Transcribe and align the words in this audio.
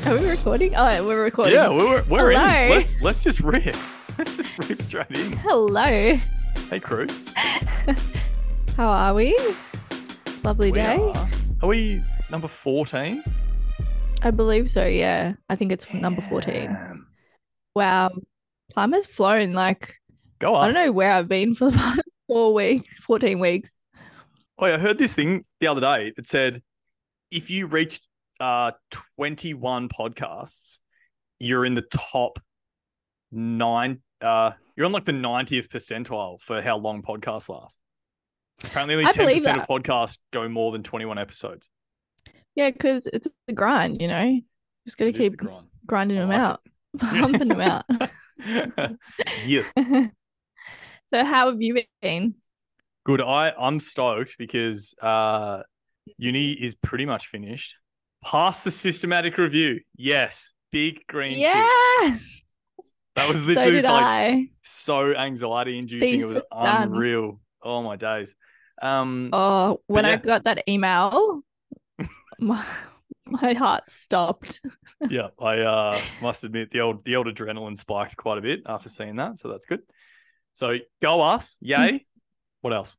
Are 0.06 0.18
we 0.18 0.28
recording? 0.28 0.74
Oh, 0.74 1.06
we're 1.06 1.22
recording. 1.22 1.54
Yeah, 1.54 1.68
we're 1.70 2.02
we're 2.04 2.30
Hello. 2.32 2.64
in. 2.64 2.70
Let's 2.70 3.00
let's 3.00 3.22
just 3.24 3.40
rip. 3.40 3.76
Let's 4.16 4.36
just 4.36 4.56
rip 4.58 4.80
straight 4.82 5.10
in. 5.10 5.32
Hello. 5.32 6.16
Hey 6.70 6.80
crew. 6.80 7.06
How 8.76 8.86
are 8.88 9.14
we? 9.14 9.38
Lovely 10.44 10.70
We 10.70 10.78
day. 10.78 10.96
are, 10.96 11.30
are 11.62 11.68
we 11.68 12.02
number 12.30 12.48
fourteen? 12.48 13.22
I 14.22 14.30
believe 14.30 14.70
so. 14.70 14.84
Yeah. 14.84 15.34
I 15.48 15.54
think 15.56 15.70
it's 15.70 15.92
number 15.94 16.20
14. 16.22 16.52
Damn. 16.52 17.06
Wow. 17.76 18.10
Time 18.74 18.92
has 18.92 19.06
flown. 19.06 19.52
Like, 19.52 19.94
Go 20.40 20.56
I 20.56 20.64
don't 20.72 20.74
know 20.86 20.90
where 20.90 21.12
I've 21.12 21.28
been 21.28 21.54
for 21.54 21.70
the 21.70 21.76
past 21.76 22.00
four 22.26 22.52
weeks, 22.52 22.92
14 23.02 23.38
weeks. 23.38 23.78
Oh, 24.58 24.66
I 24.66 24.76
heard 24.76 24.98
this 24.98 25.14
thing 25.14 25.44
the 25.60 25.68
other 25.68 25.80
day 25.80 26.12
that 26.16 26.26
said 26.26 26.62
if 27.30 27.48
you 27.48 27.68
reached 27.68 28.07
uh 28.40 28.72
21 29.16 29.88
podcasts, 29.88 30.78
you're 31.38 31.64
in 31.64 31.74
the 31.74 31.86
top 31.92 32.38
nine. 33.30 34.00
Uh, 34.20 34.52
you're 34.76 34.86
on 34.86 34.92
like 34.92 35.04
the 35.04 35.12
90th 35.12 35.68
percentile 35.68 36.40
for 36.40 36.60
how 36.60 36.78
long 36.78 37.02
podcasts 37.02 37.48
last. 37.48 37.80
Apparently, 38.64 38.96
only 38.96 39.06
10% 39.06 39.16
believe 39.16 39.46
of 39.46 39.66
podcasts 39.68 40.18
go 40.32 40.48
more 40.48 40.72
than 40.72 40.82
21 40.82 41.18
episodes. 41.18 41.68
Yeah, 42.56 42.70
because 42.70 43.06
it's 43.12 43.28
the 43.46 43.52
grind, 43.52 44.00
you 44.00 44.08
know? 44.08 44.40
Just 44.84 44.98
got 44.98 45.04
to 45.04 45.10
It 45.10 45.16
is 45.16 45.30
the 45.30 45.36
keep 45.36 45.36
grind. 45.36 45.66
grinding 45.86 46.18
I 46.18 46.20
them 46.22 46.30
like 46.30 46.38
out, 46.40 46.60
pumping 46.98 47.48
them 47.48 47.60
out. 47.60 47.84
yeah. 49.46 49.62
so, 51.10 51.24
how 51.24 51.50
have 51.50 51.60
you 51.60 51.82
been? 52.02 52.34
Good. 53.04 53.20
I 53.20 53.50
I'm 53.50 53.78
stoked 53.78 54.36
because 54.38 54.94
uh, 55.00 55.62
uni 56.16 56.52
is 56.52 56.74
pretty 56.74 57.06
much 57.06 57.28
finished. 57.28 57.76
Passed 58.24 58.64
the 58.64 58.70
systematic 58.70 59.38
review. 59.38 59.80
Yes, 59.96 60.52
big 60.72 61.06
green 61.06 61.36
tick. 61.36 61.44
Yeah. 61.44 62.18
That 63.16 63.28
was 63.28 63.44
literally 63.46 63.70
did 63.72 63.84
like 63.84 64.02
I. 64.04 64.46
so 64.62 65.14
anxiety 65.14 65.78
inducing. 65.78 66.20
It 66.20 66.24
was 66.24 66.38
Thesis 66.38 66.48
done. 66.52 66.82
unreal. 66.92 67.40
Oh 67.62 67.82
my 67.82 67.96
days. 67.96 68.34
Um, 68.80 69.30
Oh, 69.32 69.80
when 69.86 70.04
I 70.04 70.16
got 70.16 70.44
that 70.44 70.62
email, 70.68 71.42
my, 72.38 72.64
my 73.26 73.52
heart 73.54 73.90
stopped. 73.90 74.60
yeah, 75.08 75.28
I 75.40 75.58
uh, 75.60 76.00
must 76.22 76.44
admit 76.44 76.70
the 76.70 76.80
old 76.80 77.04
the 77.04 77.16
old 77.16 77.26
adrenaline 77.26 77.76
spiked 77.76 78.16
quite 78.16 78.38
a 78.38 78.42
bit 78.42 78.60
after 78.66 78.88
seeing 78.88 79.16
that, 79.16 79.38
so 79.38 79.48
that's 79.48 79.66
good. 79.66 79.80
So 80.52 80.76
go 81.02 81.20
us, 81.20 81.56
yay. 81.60 82.06
what 82.62 82.72
else? 82.72 82.96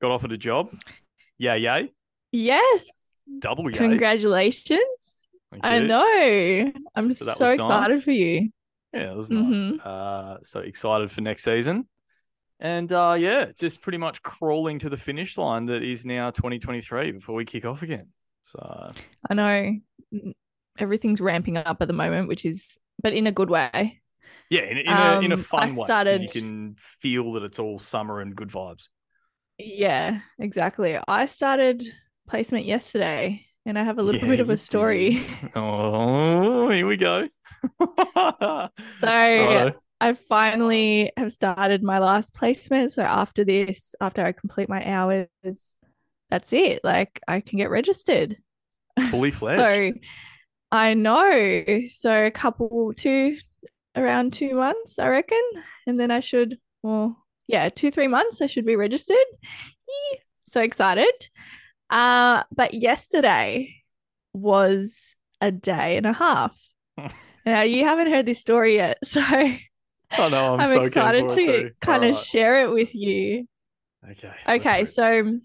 Got 0.00 0.10
offered 0.10 0.32
a 0.32 0.38
job. 0.38 0.70
Yeah, 1.38 1.54
yay. 1.54 1.92
Yes. 2.32 2.86
Double 3.38 3.70
yay. 3.70 3.76
Congratulations. 3.78 5.26
I 5.62 5.78
know. 5.78 6.72
I'm 6.94 7.12
So 7.12 7.24
so 7.32 7.46
excited 7.50 7.94
nice. 7.94 8.04
for 8.04 8.12
you. 8.12 8.50
Yeah, 8.92 9.12
it 9.12 9.16
was 9.16 9.30
Mhm. 9.30 9.76
nice. 9.76 9.80
Uh, 9.86 10.38
so 10.42 10.60
excited 10.60 11.10
for 11.10 11.20
next 11.20 11.42
season. 11.44 11.88
And 12.58 12.90
uh, 12.90 13.16
yeah, 13.18 13.52
just 13.58 13.82
pretty 13.82 13.98
much 13.98 14.22
crawling 14.22 14.78
to 14.80 14.88
the 14.88 14.96
finish 14.96 15.36
line 15.36 15.66
that 15.66 15.82
is 15.82 16.06
now 16.06 16.30
2023 16.30 17.12
before 17.12 17.34
we 17.34 17.44
kick 17.44 17.64
off 17.64 17.82
again. 17.82 18.08
So 18.42 18.92
I 19.28 19.34
know 19.34 19.76
everything's 20.78 21.20
ramping 21.20 21.56
up 21.56 21.82
at 21.82 21.88
the 21.88 21.94
moment, 21.94 22.28
which 22.28 22.44
is, 22.44 22.78
but 23.02 23.12
in 23.12 23.26
a 23.26 23.32
good 23.32 23.50
way. 23.50 23.98
yeah, 24.50 24.62
in, 24.62 24.78
in 24.78 24.86
a 24.88 25.20
in 25.20 25.32
a 25.32 25.34
Um, 25.34 25.40
I 25.40 25.68
fun 25.68 25.76
way. 25.76 26.18
you 26.22 26.28
can 26.28 26.76
feel 26.78 27.32
that 27.32 27.42
it's 27.42 27.58
all 27.58 27.78
summer 27.78 28.20
and 28.20 28.34
good 28.34 28.48
vibes. 28.48 28.88
Yeah, 29.58 30.20
exactly. 30.38 30.98
I 31.08 31.26
started 31.26 31.82
placement 32.26 32.66
yesterday 32.66 33.44
and 33.64 33.78
I 33.78 33.82
have 33.82 33.98
a 33.98 34.02
little 34.02 34.20
Yeah, 34.20 34.28
bit 34.28 34.40
of 34.40 34.50
a 34.50 34.56
story. 34.56 35.20
Oh, 35.54 36.70
here 36.70 36.86
we 36.86 36.96
go. 36.96 37.28
So 39.00 39.08
Righto. 39.08 39.72
I 40.00 40.12
finally 40.12 41.12
have 41.16 41.32
started 41.32 41.82
my 41.82 41.98
last 41.98 42.34
placement. 42.34 42.92
So 42.92 43.02
after 43.02 43.44
this, 43.44 43.94
after 44.00 44.24
I 44.24 44.32
complete 44.32 44.68
my 44.68 44.86
hours, 44.88 45.28
that's 46.30 46.52
it. 46.52 46.80
Like 46.84 47.20
I 47.26 47.40
can 47.40 47.58
get 47.58 47.70
registered. 47.70 48.36
Fully 49.10 49.30
fledged. 49.32 49.60
So 49.94 50.00
I 50.70 50.94
know. 50.94 51.80
So 51.90 52.26
a 52.26 52.30
couple, 52.30 52.92
two, 52.94 53.38
around 53.96 54.32
two 54.32 54.54
months, 54.54 54.98
I 54.98 55.08
reckon. 55.08 55.42
And 55.86 55.98
then 55.98 56.10
I 56.10 56.20
should, 56.20 56.58
well, 56.82 57.24
yeah, 57.48 57.68
two, 57.68 57.90
three 57.90 58.08
months, 58.08 58.40
I 58.42 58.46
should 58.46 58.66
be 58.66 58.76
registered. 58.76 59.16
So 60.48 60.60
excited. 60.60 61.12
Uh, 61.90 62.42
but 62.54 62.74
yesterday 62.74 63.74
was 64.32 65.14
a 65.40 65.50
day 65.50 65.96
and 65.96 66.06
a 66.06 66.12
half. 66.12 66.56
now 67.46 67.62
you 67.62 67.84
haven't 67.84 68.10
heard 68.10 68.26
this 68.26 68.40
story 68.40 68.76
yet. 68.76 68.98
So 70.08 70.22
oh 70.22 70.28
no, 70.28 70.54
I'm, 70.54 70.60
I'm, 70.60 70.66
so 70.66 70.82
excited 70.82 71.28
to 71.30 71.34
too. 71.34 71.70
kind 71.80 72.04
of 72.04 72.10
Alright. 72.10 72.24
share 72.24 72.64
it 72.64 72.70
with 72.70 72.94
you. 72.94 73.48
Okay. 74.08 74.32
Okay, 74.48 74.84
so 74.84 75.40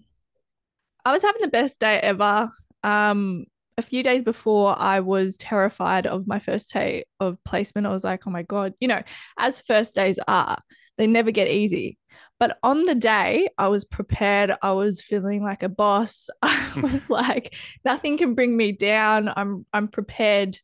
I 1.04 1.12
was 1.12 1.22
having 1.22 1.42
the 1.42 1.48
best 1.48 1.80
day 1.80 1.98
ever. 1.98 2.48
Um, 2.84 3.46
a 3.76 3.82
few 3.82 4.02
days 4.02 4.22
before, 4.22 4.78
I 4.78 5.00
was 5.00 5.36
terrified 5.36 6.06
of 6.06 6.26
my 6.26 6.38
first 6.38 6.72
day 6.72 7.04
of 7.18 7.42
placement. 7.44 7.86
I 7.86 7.90
was 7.90 8.04
like, 8.04 8.26
oh 8.26 8.30
my 8.30 8.42
God, 8.42 8.74
you 8.80 8.88
know, 8.88 9.02
as 9.38 9.60
first 9.60 9.94
days 9.94 10.18
are, 10.28 10.58
they 10.98 11.06
never 11.06 11.30
get 11.30 11.48
easy. 11.48 11.98
But 12.42 12.58
on 12.64 12.86
the 12.86 12.96
day, 12.96 13.48
I 13.56 13.68
was 13.68 13.84
prepared. 13.84 14.50
I 14.62 14.72
was 14.72 15.00
feeling 15.00 15.44
like 15.44 15.62
a 15.62 15.68
boss. 15.68 16.28
I 16.42 16.72
was 16.82 17.08
like, 17.18 17.54
nothing 17.84 18.18
can 18.18 18.34
bring 18.34 18.56
me 18.56 18.72
down. 18.72 19.32
I'm 19.36 19.64
I'm 19.72 19.86
prepared 19.86 20.58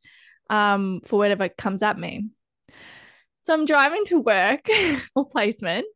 um, 0.50 1.02
for 1.06 1.20
whatever 1.20 1.48
comes 1.48 1.84
at 1.84 1.96
me. 1.96 2.30
So 3.42 3.54
I'm 3.54 3.64
driving 3.64 4.04
to 4.06 4.18
work 4.18 4.68
for 5.14 5.28
placement, 5.28 5.86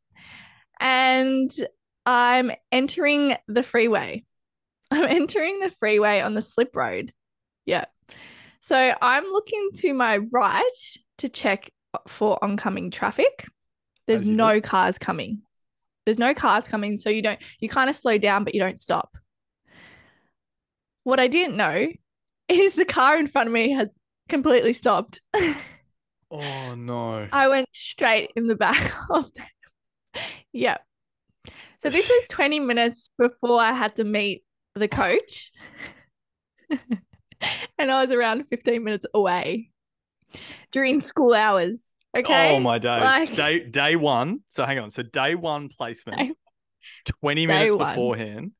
and 0.78 1.50
I'm 2.06 2.52
entering 2.70 3.34
the 3.48 3.64
freeway. 3.64 4.22
I'm 4.92 5.06
entering 5.06 5.58
the 5.58 5.72
freeway 5.80 6.20
on 6.20 6.34
the 6.34 6.42
slip 6.42 6.76
road. 6.76 7.12
Yeah. 7.66 7.86
So 8.60 8.94
I'm 9.02 9.24
looking 9.24 9.70
to 9.78 9.94
my 9.94 10.18
right 10.32 10.96
to 11.18 11.28
check 11.28 11.72
for 12.06 12.38
oncoming 12.40 12.92
traffic. 12.92 13.46
There's 14.06 14.30
no 14.30 14.60
cars 14.60 14.96
coming. 14.96 15.42
There's 16.04 16.18
no 16.18 16.34
cars 16.34 16.68
coming. 16.68 16.98
So 16.98 17.10
you 17.10 17.22
don't, 17.22 17.40
you 17.60 17.68
kind 17.68 17.88
of 17.88 17.96
slow 17.96 18.18
down, 18.18 18.44
but 18.44 18.54
you 18.54 18.60
don't 18.60 18.80
stop. 18.80 19.16
What 21.04 21.20
I 21.20 21.28
didn't 21.28 21.56
know 21.56 21.88
is 22.48 22.74
the 22.74 22.84
car 22.84 23.18
in 23.18 23.26
front 23.26 23.48
of 23.48 23.52
me 23.52 23.70
had 23.72 23.90
completely 24.28 24.72
stopped. 24.72 25.20
Oh 26.34 26.74
no. 26.74 27.28
I 27.30 27.48
went 27.48 27.68
straight 27.72 28.30
in 28.36 28.46
the 28.46 28.54
back 28.54 28.94
of 29.10 29.30
them. 29.34 30.22
yep. 30.50 30.80
So 31.78 31.90
this 31.90 32.08
was 32.08 32.24
20 32.30 32.58
minutes 32.58 33.10
before 33.18 33.60
I 33.60 33.72
had 33.72 33.96
to 33.96 34.04
meet 34.04 34.42
the 34.74 34.88
coach. 34.88 35.52
and 36.70 37.90
I 37.92 38.00
was 38.00 38.12
around 38.12 38.46
15 38.48 38.82
minutes 38.82 39.04
away 39.12 39.70
during 40.70 41.00
school 41.00 41.34
hours. 41.34 41.92
Okay. 42.16 42.54
Oh 42.54 42.60
my 42.60 42.78
days. 42.78 43.00
Like- 43.02 43.34
day 43.34 43.60
day 43.60 43.96
one. 43.96 44.40
So 44.50 44.64
hang 44.66 44.78
on. 44.78 44.90
So 44.90 45.02
day 45.02 45.34
one 45.34 45.68
placement. 45.68 46.18
Day- 46.18 46.32
20 47.20 47.46
day 47.46 47.52
minutes 47.52 47.74
one. 47.74 47.94
beforehand. 47.94 48.50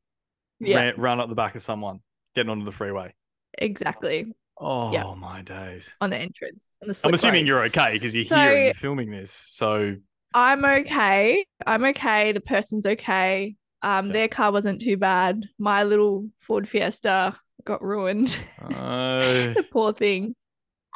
Yeah, 0.60 0.76
Ran, 0.78 0.94
run 0.96 1.20
up 1.20 1.28
the 1.28 1.34
back 1.34 1.54
of 1.56 1.62
someone 1.62 2.00
getting 2.34 2.50
onto 2.50 2.64
the 2.64 2.72
freeway. 2.72 3.14
exactly. 3.58 4.32
Oh 4.58 5.14
my 5.16 5.42
days. 5.42 5.92
On 6.00 6.08
the 6.10 6.16
entrance. 6.18 6.76
On 6.82 6.88
the 6.88 7.00
I'm 7.04 7.14
assuming 7.14 7.42
road. 7.44 7.48
you're 7.48 7.64
okay 7.64 7.92
because 7.94 8.14
you're 8.14 8.24
So- 8.24 8.36
here 8.36 8.52
and 8.54 8.64
you're 8.66 8.74
filming 8.74 9.10
this. 9.10 9.32
So 9.32 9.96
I'm 10.34 10.64
okay. 10.64 11.44
I'm 11.66 11.84
okay. 11.86 12.32
The 12.32 12.40
person's 12.40 12.86
okay. 12.86 13.56
Um, 13.82 14.10
their 14.12 14.28
car 14.28 14.52
wasn't 14.52 14.80
too 14.80 14.96
bad. 14.96 15.44
My 15.58 15.82
little 15.82 16.28
Ford 16.38 16.68
Fiesta 16.68 17.36
got 17.64 17.82
ruined. 17.82 18.38
uh, 18.62 19.18
the 19.54 19.66
poor 19.72 19.92
thing. 19.92 20.36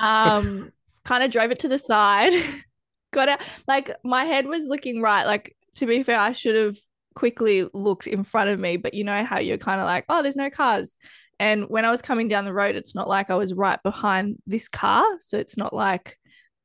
Um, 0.01 0.71
kind 1.07 1.23
of 1.23 1.31
drove 1.31 1.51
it 1.51 1.61
to 1.61 1.69
the 1.69 1.79
side. 1.79 2.35
Got 3.13 3.29
out. 3.29 3.41
Like 3.67 3.93
my 4.05 4.25
head 4.25 4.47
was 4.47 4.65
looking 4.65 5.01
right. 5.01 5.27
Like 5.27 5.57
to 5.77 5.87
be 5.87 6.03
fair, 6.03 6.19
I 6.19 6.33
should 6.33 6.57
have 6.57 6.77
quickly 7.15 7.67
looked 7.73 8.07
in 8.07 8.25
front 8.25 8.51
of 8.51 8.59
me. 8.59 8.77
But 8.77 8.95
you 8.95 9.05
know 9.05 9.25
how 9.25 9.39
you're 9.39 9.57
kind 9.57 9.81
of 9.81 9.87
like, 9.87 10.05
oh, 10.09 10.23
there's 10.23 10.37
no 10.37 10.51
cars. 10.51 10.99
And 11.39 11.65
when 11.69 11.85
I 11.85 11.91
was 11.91 12.03
coming 12.03 12.29
down 12.29 12.45
the 12.45 12.53
road, 12.53 12.77
it's 12.77 12.95
not 12.95 13.09
like 13.09 13.31
I 13.31 13.37
was 13.37 13.55
right 13.55 13.83
behind 13.83 14.37
this 14.47 14.69
car, 14.69 15.05
so 15.21 15.39
it's 15.39 15.57
not 15.57 15.73
like 15.73 16.19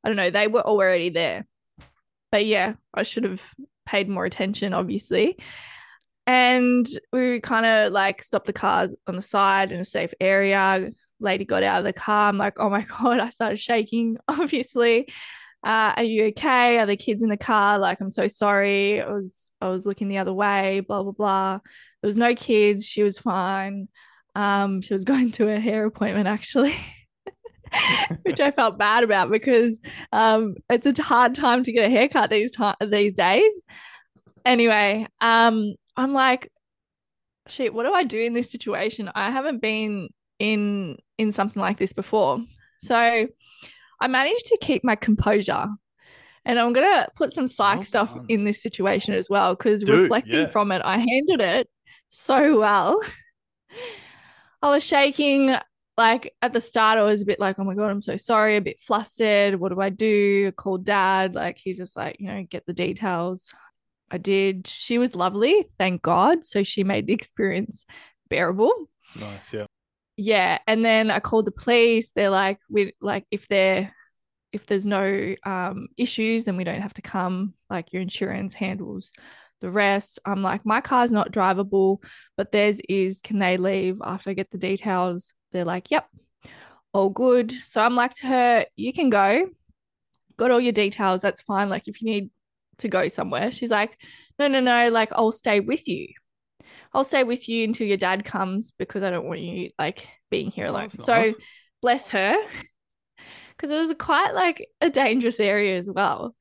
I 0.04 0.10
don't 0.10 0.18
know. 0.18 0.32
They 0.32 0.48
were 0.48 0.66
already 0.66 1.10
there. 1.10 1.46
But 2.32 2.46
yeah, 2.46 2.74
I 2.94 3.04
should 3.04 3.26
have 3.26 3.44
paid 3.86 4.10
more 4.10 4.26
attention, 4.26 4.74
obviously. 4.74 5.38
And 6.26 6.88
we 7.12 7.42
kind 7.42 7.66
of 7.66 7.92
like 7.92 8.24
stopped 8.24 8.48
the 8.48 8.54
cars 8.54 8.96
on 9.06 9.16
the 9.16 9.22
side 9.22 9.72
in 9.72 9.80
a 9.80 9.86
safe 9.86 10.14
area. 10.20 10.90
Lady 11.22 11.46
got 11.46 11.64
out 11.64 11.80
of 11.80 11.86
the 11.86 11.94
car. 11.94 12.30
I'm 12.30 12.38
like, 12.38 12.60
oh 12.60 12.70
my 12.70 12.82
God, 13.02 13.20
I 13.20 13.30
started 13.30 13.60
shaking, 13.60 14.18
obviously. 14.28 15.08
Uh, 15.64 15.94
are 15.96 16.04
you 16.04 16.26
okay? 16.26 16.80
Are 16.80 16.88
the 16.88 16.98
kids 16.98 17.22
in 17.22 17.30
the 17.30 17.38
car? 17.38 17.78
Like, 17.78 18.02
I'm 18.02 18.12
so 18.12 18.28
sorry. 18.28 19.02
I 19.02 19.08
was 19.08 19.50
I 19.62 19.70
was 19.70 19.86
looking 19.86 20.08
the 20.08 20.18
other 20.18 20.34
way, 20.34 20.80
blah, 20.80 21.04
blah, 21.04 21.12
blah. 21.12 21.60
There 22.02 22.08
was 22.08 22.18
no 22.18 22.34
kids. 22.34 22.86
She 22.86 23.04
was 23.04 23.20
fine. 23.20 23.88
Um, 24.34 24.82
she 24.82 24.94
was 24.94 25.04
going 25.12 25.32
to 25.34 25.50
a 25.50 25.60
hair 25.60 25.86
appointment 25.86 26.28
actually. 26.28 26.76
which 28.24 28.40
I 28.40 28.52
felt 28.52 28.78
bad 28.78 29.04
about 29.04 29.32
because 29.32 29.80
um, 30.12 30.56
it's 30.70 31.00
a 31.00 31.04
hard 31.04 31.36
time 31.36 31.64
to 31.64 31.72
get 31.72 31.86
a 31.86 31.90
haircut 31.90 32.30
these 32.30 32.54
time 32.54 32.76
these 32.86 33.14
days. 33.14 33.54
Anyway, 34.46 35.08
um, 35.22 35.76
I'm 35.96 36.14
like, 36.14 36.52
shit, 37.48 37.74
what 37.74 37.84
do 37.84 37.94
I 37.94 38.04
do 38.04 38.20
in 38.20 38.34
this 38.34 38.52
situation? 38.52 39.10
I 39.14 39.32
haven't 39.32 39.62
been 39.62 40.10
in 40.40 40.98
in 41.22 41.32
something 41.32 41.62
like 41.62 41.78
this 41.78 41.94
before. 41.94 42.40
So 42.82 42.96
I 42.96 44.08
managed 44.08 44.48
to 44.48 44.58
keep 44.62 44.84
my 44.84 44.96
composure. 44.96 45.68
And 46.44 46.60
I'm 46.60 46.74
gonna 46.74 47.08
put 47.16 47.34
some 47.34 47.48
psych 47.48 47.78
Well 47.78 47.84
stuff 47.84 48.18
in 48.28 48.46
this 48.46 48.64
situation 48.64 49.14
as 49.14 49.30
well, 49.30 49.54
because 49.54 49.86
reflecting 49.86 50.42
yeah. 50.42 50.48
from 50.48 50.72
it, 50.72 50.82
I 50.84 50.98
handled 50.98 51.42
it 51.42 51.70
so 52.10 52.60
well. 52.60 53.00
I 54.64 54.70
was 54.70 54.84
shaking 54.84 55.56
like 55.98 56.34
at 56.42 56.54
the 56.54 56.62
start, 56.62 56.98
I 56.98 57.04
was 57.04 57.22
a 57.22 57.26
bit 57.26 57.40
like, 57.40 57.60
oh 57.60 57.64
my 57.64 57.76
God, 57.76 57.92
I'm 57.92 58.02
so 58.02 58.18
sorry, 58.18 58.56
a 58.56 58.62
bit 58.62 58.82
flustered. 58.82 59.56
What 59.56 59.70
do 59.72 59.80
I 59.80 59.90
do? 59.90 60.48
I 60.48 60.52
called 60.52 60.84
dad. 60.84 61.36
Like, 61.36 61.60
he 61.64 61.74
just 61.74 61.96
like, 61.96 62.18
you 62.20 62.28
know, 62.28 62.44
get 62.50 62.66
the 62.66 62.74
details. 62.74 63.54
I 64.10 64.18
did. 64.18 64.68
She 64.68 64.98
was 64.98 65.16
lovely, 65.16 65.66
thank 65.78 66.02
God. 66.02 66.46
So 66.46 66.64
she 66.64 66.84
made 66.84 67.08
the 67.08 67.14
experience 67.20 67.86
bearable. 68.30 68.74
Nice, 69.20 69.54
yeah. 69.54 69.66
Yeah. 70.24 70.60
And 70.68 70.86
then 70.86 71.10
I 71.10 71.20
called 71.20 71.46
the 71.46 71.52
police. 71.52 72.12
They're 72.12 72.30
like, 72.30 72.60
we 72.70 72.94
like 73.02 73.26
if 73.32 73.48
they're 73.48 73.92
if 74.52 74.68
there's 74.68 74.86
no 74.86 75.34
um 75.44 75.88
issues, 75.98 76.46
then 76.46 76.58
we 76.58 76.64
don't 76.64 76.82
have 76.82 76.94
to 76.94 77.02
come. 77.02 77.56
Like 77.72 77.92
your 77.92 78.04
insurance 78.04 78.54
handles 78.54 79.14
the 79.62 79.72
rest. 79.72 80.20
I'm 80.24 80.44
like, 80.44 80.64
my 80.64 80.80
car's 80.80 81.12
not 81.12 81.32
drivable, 81.32 82.04
but 82.38 82.52
theirs 82.52 82.80
is. 82.88 83.22
Can 83.22 83.40
they 83.40 83.58
leave 83.58 84.00
after 84.04 84.30
I 84.30 84.34
get 84.34 84.52
the 84.52 84.60
details? 84.60 85.34
They're 85.54 85.66
like, 85.66 85.90
yep, 85.90 86.08
all 86.94 87.10
good. 87.10 87.52
So 87.52 87.82
I'm 87.82 87.96
like 87.96 88.14
to 88.16 88.28
her, 88.28 88.66
you 88.76 88.94
can 88.94 89.10
go. 89.10 89.50
Got 90.38 90.52
all 90.52 90.62
your 90.62 90.72
details. 90.72 91.22
That's 91.22 91.42
fine. 91.42 91.68
Like 91.70 91.88
if 91.88 92.00
you 92.00 92.06
need 92.12 92.30
to 92.78 92.90
go 92.90 93.08
somewhere, 93.08 93.52
she's 93.52 93.72
like, 93.72 93.98
no, 94.38 94.48
no, 94.48 94.60
no. 94.60 94.90
Like 94.90 95.12
I'll 95.14 95.32
stay 95.32 95.62
with 95.62 95.88
you. 95.88 96.10
I'll 96.94 97.04
stay 97.04 97.24
with 97.24 97.48
you 97.48 97.64
until 97.64 97.88
your 97.88 97.98
dad 97.98 98.26
comes 98.26 98.72
because 98.72 99.04
I 99.04 99.10
don't 99.10 99.26
want 99.26 99.40
you 99.40 99.72
like 99.80 100.08
being 100.30 100.52
here 100.52 100.66
alone. 100.66 100.90
that's 100.92 101.04
so 101.04 101.16
nice. 101.16 101.36
bless 101.82 102.08
her 102.10 102.36
because 103.58 103.72
it 103.72 103.78
was 103.78 103.94
quite 103.98 104.34
like 104.34 104.68
a 104.82 104.90
dangerous 104.90 105.40
area 105.40 105.78
as 105.78 105.90
well. 105.90 106.36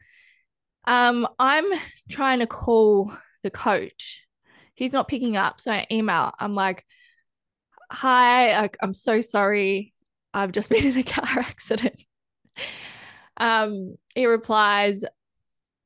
Um, 0.86 1.28
I'm 1.38 1.66
trying 2.10 2.40
to 2.40 2.46
call 2.46 3.12
the 3.42 3.50
coach. 3.50 4.26
He's 4.74 4.92
not 4.92 5.08
picking 5.08 5.36
up, 5.36 5.60
so 5.60 5.70
I 5.70 5.86
email. 5.90 6.32
I'm 6.38 6.54
like, 6.54 6.84
"Hi, 7.92 8.64
I, 8.64 8.70
I'm 8.82 8.94
so 8.94 9.20
sorry. 9.20 9.92
I've 10.32 10.52
just 10.52 10.68
been 10.70 10.86
in 10.86 10.98
a 10.98 11.02
car 11.02 11.40
accident." 11.40 12.02
Um, 13.36 13.96
he 14.14 14.26
replies, 14.26 15.02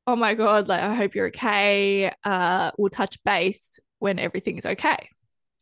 "Oh 0.08 0.16
my 0.16 0.34
god, 0.34 0.66
like 0.66 0.80
I 0.82 0.92
hope 0.92 1.14
you're 1.14 1.28
okay. 1.28 2.10
Uh, 2.24 2.72
we'll 2.76 2.90
touch 2.90 3.22
base 3.22 3.78
when 4.04 4.18
everything's 4.18 4.66
okay." 4.66 5.08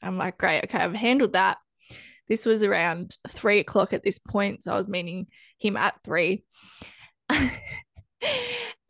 I'm 0.02 0.18
like, 0.18 0.36
"Great, 0.36 0.64
okay, 0.64 0.78
I've 0.78 0.94
handled 0.94 1.34
that." 1.34 1.58
This 2.28 2.44
was 2.44 2.62
around 2.62 3.16
three 3.28 3.60
o'clock 3.60 3.92
at 3.92 4.02
this 4.02 4.18
point, 4.18 4.62
so 4.62 4.72
I 4.72 4.76
was 4.76 4.88
meeting 4.88 5.28
him 5.58 5.76
at 5.76 6.02
three. 6.04 6.44
and 7.30 7.50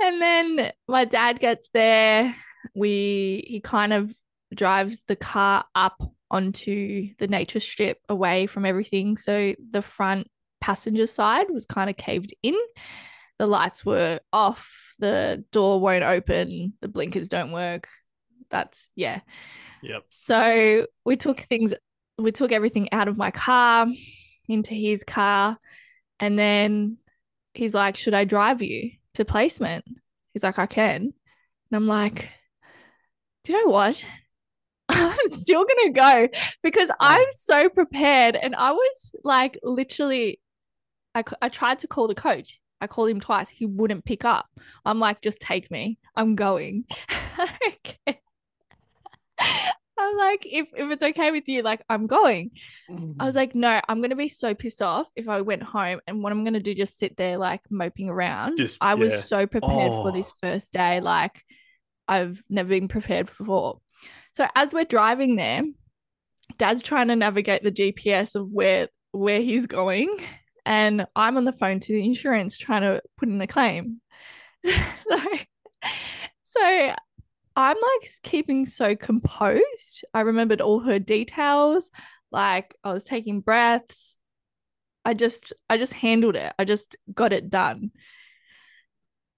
then 0.00 0.72
my 0.88 1.04
dad 1.04 1.38
gets 1.38 1.68
there. 1.74 2.34
We 2.74 3.44
he 3.46 3.60
kind 3.60 3.92
of 3.92 4.14
drives 4.54 5.02
the 5.06 5.16
car 5.16 5.64
up 5.74 6.00
onto 6.30 7.14
the 7.18 7.28
nature 7.28 7.60
strip 7.60 7.98
away 8.08 8.46
from 8.46 8.64
everything. 8.64 9.16
So 9.16 9.54
the 9.70 9.82
front 9.82 10.28
passenger 10.60 11.06
side 11.06 11.46
was 11.50 11.66
kind 11.66 11.90
of 11.90 11.96
caved 11.96 12.34
in. 12.42 12.56
The 13.38 13.46
lights 13.46 13.84
were 13.84 14.20
off, 14.32 14.94
the 14.98 15.44
door 15.52 15.80
won't 15.80 16.04
open, 16.04 16.74
the 16.80 16.88
blinkers 16.88 17.28
don't 17.28 17.52
work. 17.52 17.88
That's 18.52 18.88
yeah. 18.94 19.20
Yep. 19.82 20.04
So 20.10 20.86
we 21.04 21.16
took 21.16 21.40
things, 21.40 21.74
we 22.18 22.30
took 22.30 22.52
everything 22.52 22.92
out 22.92 23.08
of 23.08 23.16
my 23.16 23.32
car 23.32 23.88
into 24.48 24.74
his 24.74 25.02
car. 25.02 25.58
And 26.20 26.38
then 26.38 26.98
he's 27.54 27.74
like, 27.74 27.96
Should 27.96 28.14
I 28.14 28.24
drive 28.24 28.62
you 28.62 28.92
to 29.14 29.24
placement? 29.24 29.84
He's 30.32 30.44
like, 30.44 30.58
I 30.58 30.66
can. 30.66 31.02
And 31.02 31.12
I'm 31.72 31.88
like, 31.88 32.28
Do 33.42 33.52
you 33.52 33.64
know 33.64 33.72
what? 33.72 34.04
I'm 34.88 35.28
still 35.28 35.64
going 35.64 35.92
to 35.92 36.00
go 36.00 36.28
because 36.62 36.90
I'm 37.00 37.26
so 37.30 37.70
prepared. 37.70 38.36
And 38.36 38.54
I 38.54 38.72
was 38.72 39.12
like, 39.24 39.58
literally, 39.62 40.38
I, 41.14 41.24
I 41.40 41.48
tried 41.48 41.78
to 41.80 41.88
call 41.88 42.08
the 42.08 42.14
coach. 42.14 42.60
I 42.80 42.88
called 42.88 43.08
him 43.08 43.20
twice. 43.20 43.48
He 43.48 43.64
wouldn't 43.64 44.04
pick 44.04 44.24
up. 44.24 44.46
I'm 44.84 44.98
like, 44.98 45.22
just 45.22 45.40
take 45.40 45.70
me. 45.70 45.98
I'm 46.16 46.34
going. 46.34 46.84
okay. 47.38 48.21
I'm 49.98 50.16
like, 50.16 50.46
if, 50.46 50.68
if 50.74 50.90
it's 50.90 51.02
okay 51.02 51.30
with 51.30 51.48
you, 51.48 51.62
like, 51.62 51.82
I'm 51.88 52.06
going. 52.06 52.50
I 52.90 53.24
was 53.24 53.34
mm. 53.34 53.36
like, 53.36 53.54
no, 53.54 53.80
I'm 53.88 54.00
gonna 54.00 54.16
be 54.16 54.28
so 54.28 54.54
pissed 54.54 54.82
off 54.82 55.08
if 55.14 55.28
I 55.28 55.42
went 55.42 55.62
home 55.62 56.00
and 56.06 56.22
what 56.22 56.32
I'm 56.32 56.44
gonna 56.44 56.60
do 56.60 56.74
just 56.74 56.98
sit 56.98 57.16
there 57.16 57.38
like 57.38 57.60
moping 57.70 58.08
around. 58.08 58.56
Just- 58.56 58.78
I 58.80 58.94
was 58.94 59.12
yeah. 59.12 59.22
so 59.22 59.46
prepared 59.46 59.92
for 59.92 60.12
this 60.12 60.30
Oh. 60.30 60.36
first 60.42 60.72
day, 60.72 61.00
like 61.00 61.42
I've 62.08 62.42
never 62.48 62.70
been 62.70 62.88
prepared 62.88 63.26
before. 63.26 63.80
So 64.32 64.46
as 64.54 64.72
we're 64.72 64.84
driving 64.84 65.36
there, 65.36 65.62
Dad's 66.58 66.82
trying 66.82 67.08
to 67.08 67.16
navigate 67.16 67.62
the 67.62 67.72
GPS 67.72 68.34
of 68.34 68.50
where 68.50 68.88
where 69.12 69.40
he's 69.40 69.66
going, 69.66 70.16
and 70.64 71.06
I'm 71.14 71.36
on 71.36 71.44
the 71.44 71.52
phone 71.52 71.80
to 71.80 71.92
the 71.92 72.04
insurance 72.04 72.56
trying 72.56 72.82
to 72.82 73.02
put 73.18 73.28
in 73.28 73.40
a 73.40 73.46
claim. 73.46 74.00
so, 74.64 75.18
so 76.42 76.94
I'm 77.56 77.76
like 77.76 78.10
keeping 78.22 78.66
so 78.66 78.96
composed. 78.96 80.04
I 80.14 80.22
remembered 80.22 80.60
all 80.60 80.80
her 80.80 80.98
details. 80.98 81.90
Like 82.30 82.74
I 82.82 82.92
was 82.92 83.04
taking 83.04 83.40
breaths. 83.40 84.16
I 85.04 85.14
just 85.14 85.52
I 85.68 85.76
just 85.76 85.92
handled 85.92 86.36
it. 86.36 86.52
I 86.58 86.64
just 86.64 86.96
got 87.12 87.32
it 87.32 87.50
done. 87.50 87.90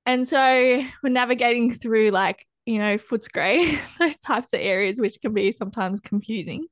And 0.06 0.28
so 0.28 0.84
we're 1.02 1.08
navigating 1.08 1.72
through 1.75 2.11
like, 2.11 2.46
you 2.66 2.78
know, 2.78 2.99
Footscray, 2.99 3.78
those 3.99 4.17
types 4.19 4.52
of 4.52 4.60
areas 4.60 4.99
which 4.99 5.20
can 5.20 5.32
be 5.32 5.52
sometimes 5.52 6.00
confusing. 6.00 6.67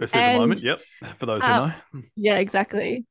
Especially 0.00 0.20
at 0.20 0.32
the 0.34 0.38
moment. 0.38 0.62
Yep. 0.62 0.80
For 1.16 1.26
those 1.26 1.44
who 1.44 1.50
uh, 1.50 1.66
know. 1.92 2.02
Yeah, 2.16 2.36
exactly. 2.36 3.06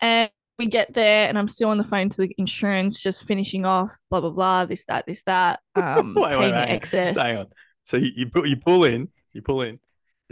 And 0.00 0.30
we 0.58 0.66
get 0.66 0.92
there 0.92 1.28
and 1.28 1.38
I'm 1.38 1.48
still 1.48 1.68
on 1.70 1.78
the 1.78 1.84
phone 1.84 2.08
to 2.10 2.16
the 2.22 2.34
insurance, 2.38 3.00
just 3.00 3.24
finishing 3.24 3.64
off, 3.64 3.96
blah 4.10 4.20
blah 4.20 4.30
blah, 4.30 4.64
this, 4.66 4.84
that, 4.86 5.06
this, 5.06 5.22
that. 5.24 5.60
Um 5.76 6.14
Wait, 6.14 6.30
wait, 6.30 6.38
wait, 6.38 6.48
the 6.50 6.54
hang 6.54 6.68
on. 6.70 6.74
excess. 6.76 7.14
So 7.14 7.20
hang 7.20 7.38
on. 7.38 7.46
So 7.84 7.96
you, 7.96 8.10
you 8.14 8.26
pu- 8.28 8.44
you 8.46 8.56
pull 8.56 8.84
in, 8.84 9.08
you 9.32 9.42
pull 9.42 9.62
in 9.62 9.78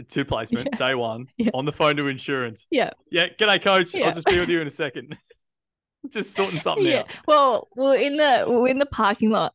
to 0.09 0.25
placement 0.25 0.69
Yeah. 0.73 0.87
day 0.87 0.95
one 0.95 1.27
Yeah. 1.37 1.51
on 1.53 1.65
the 1.65 1.71
phone 1.71 1.95
to 1.97 2.07
insurance. 2.07 2.67
Yeah. 2.69 2.91
Yeah, 3.09 3.29
g'day 3.39 3.61
coach. 3.61 3.93
Yeah. 3.95 4.07
I'll 4.07 4.13
just 4.13 4.27
be 4.27 4.39
with 4.39 4.49
you 4.49 4.61
in 4.61 4.67
a 4.67 4.71
second. 4.71 5.17
just 6.11 6.35
sorting 6.35 6.59
something 6.59 6.85
yeah. 6.85 6.99
out. 6.99 7.07
Well, 7.25 7.67
we're 7.75 7.95
in 7.95 8.17
the 8.17 8.45
we're 8.47 8.67
in 8.67 8.79
the 8.79 8.85
parking 8.85 9.29
lot. 9.31 9.53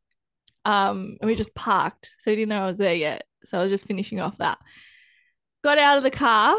Um, 0.64 1.16
and 1.20 1.28
we 1.28 1.34
just 1.34 1.54
parked, 1.56 2.10
so 2.20 2.30
we 2.30 2.36
didn't 2.36 2.50
know 2.50 2.62
I 2.62 2.66
was 2.66 2.78
there 2.78 2.94
yet. 2.94 3.24
So 3.44 3.58
I 3.58 3.62
was 3.62 3.70
just 3.72 3.84
finishing 3.84 4.20
off 4.20 4.38
that. 4.38 4.58
Got 5.64 5.78
out 5.78 5.96
of 5.96 6.04
the 6.04 6.10
car. 6.12 6.56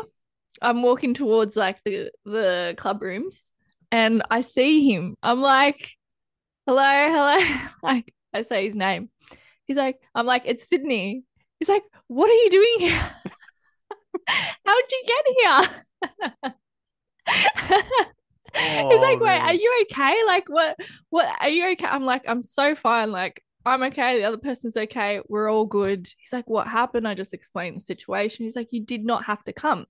I'm 0.61 0.83
walking 0.83 1.13
towards 1.13 1.55
like 1.55 1.79
the 1.85 2.11
the 2.25 2.75
club 2.77 3.01
rooms, 3.01 3.51
and 3.93 4.23
I 4.31 4.41
see 4.41 4.91
him. 4.91 5.15
I'm 5.21 5.39
like, 5.39 5.91
"Hello, 6.65 6.83
hello!" 6.83 7.59
Like 7.83 8.11
I 8.33 8.41
say 8.41 8.65
his 8.65 8.75
name. 8.75 9.09
He's 9.65 9.77
like, 9.77 9.99
"I'm 10.15 10.25
like, 10.25 10.43
it's 10.45 10.67
Sidney." 10.67 11.23
He's 11.59 11.69
like, 11.69 11.83
"What 12.07 12.29
are 12.29 12.33
you 12.33 12.49
doing 12.49 12.75
here? 12.79 13.11
How'd 14.65 14.91
you 14.91 15.03
get 15.05 15.25
here?" 15.37 16.53
He's 18.55 19.01
like, 19.01 19.19
Oh, 19.19 19.25
wait, 19.25 19.39
are 19.39 19.53
you 19.53 19.83
okay? 19.83 20.13
Like, 20.27 20.47
what, 20.47 20.77
what, 21.09 21.27
are 21.41 21.49
you 21.49 21.71
okay? 21.71 21.85
I'm 21.85 22.05
like, 22.05 22.23
I'm 22.27 22.43
so 22.43 22.75
fine. 22.75 23.11
Like, 23.11 23.43
I'm 23.65 23.81
okay. 23.83 24.19
The 24.19 24.27
other 24.27 24.37
person's 24.37 24.77
okay. 24.77 25.21
We're 25.27 25.51
all 25.51 25.65
good. 25.65 26.07
He's 26.17 26.31
like, 26.31 26.47
what 26.47 26.67
happened? 26.67 27.07
I 27.07 27.15
just 27.15 27.33
explained 27.33 27.77
the 27.77 27.81
situation. 27.81 28.45
He's 28.45 28.55
like, 28.55 28.71
you 28.71 28.85
did 28.85 29.05
not 29.05 29.25
have 29.25 29.43
to 29.45 29.53
come. 29.53 29.85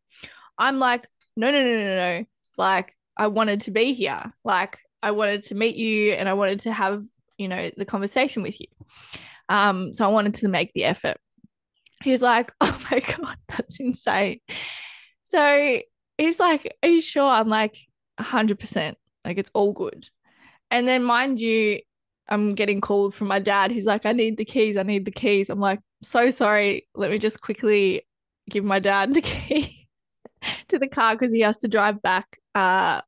I'm 0.58 0.80
like, 0.80 1.08
no, 1.36 1.52
no, 1.52 1.62
no, 1.62 1.78
no, 1.78 1.96
no. 1.96 2.26
Like, 2.58 2.96
I 3.18 3.28
wanted 3.28 3.62
to 3.62 3.72
be 3.72 3.94
here. 3.94 4.34
Like, 4.44 4.78
I 5.02 5.12
wanted 5.12 5.44
to 5.46 5.56
meet 5.56 5.76
you 5.76 6.14
and 6.14 6.28
I 6.28 6.34
wanted 6.34 6.62
to 6.62 6.74
have, 6.74 7.04
you 7.38 7.48
know, 7.48 7.70
the 7.76 7.86
conversation 7.86 8.44
with 8.44 8.60
you. 8.60 8.68
Um, 9.50 9.94
so 9.94 10.06
I 10.06 10.08
wanted 10.08 10.36
to 10.36 10.48
make 10.48 10.72
the 10.74 10.86
effort. 10.86 11.18
He's 12.02 12.22
like, 12.22 12.52
oh 12.62 12.82
my 12.92 13.00
God, 13.00 13.38
that's 13.48 13.80
insane. 13.80 14.40
So 15.24 15.80
he's 16.18 16.40
like, 16.40 16.76
are 16.84 16.90
you 16.90 17.02
sure? 17.02 17.30
I'm 17.30 17.50
like, 17.50 17.78
100%. 18.20 18.96
Like, 19.26 19.38
it's 19.38 19.52
all 19.54 19.74
good. 19.74 20.10
And 20.72 20.88
then, 20.88 21.04
mind 21.04 21.40
you, 21.40 21.80
I'm 22.28 22.56
getting 22.56 22.82
called 22.82 23.14
from 23.14 23.28
my 23.28 23.40
dad. 23.40 23.72
He's 23.72 23.86
like, 23.86 24.06
I 24.06 24.12
need 24.12 24.38
the 24.38 24.46
keys. 24.46 24.78
I 24.78 24.84
need 24.84 25.06
the 25.06 25.12
keys. 25.12 25.50
I'm 25.50 25.60
like, 25.60 25.80
so 26.02 26.30
sorry. 26.32 26.88
Let 26.96 27.12
me 27.12 27.20
just 27.20 27.42
quickly 27.42 28.08
give 28.50 28.64
my 28.64 28.80
dad 28.80 29.14
the 29.14 29.22
key 29.22 29.88
to 30.70 30.80
the 30.80 30.88
car 30.88 31.16
because 31.16 31.32
he 31.32 31.42
has 31.42 31.58
to 31.60 31.68
drive 31.68 32.02
back 32.02 32.40
uh 32.56 33.02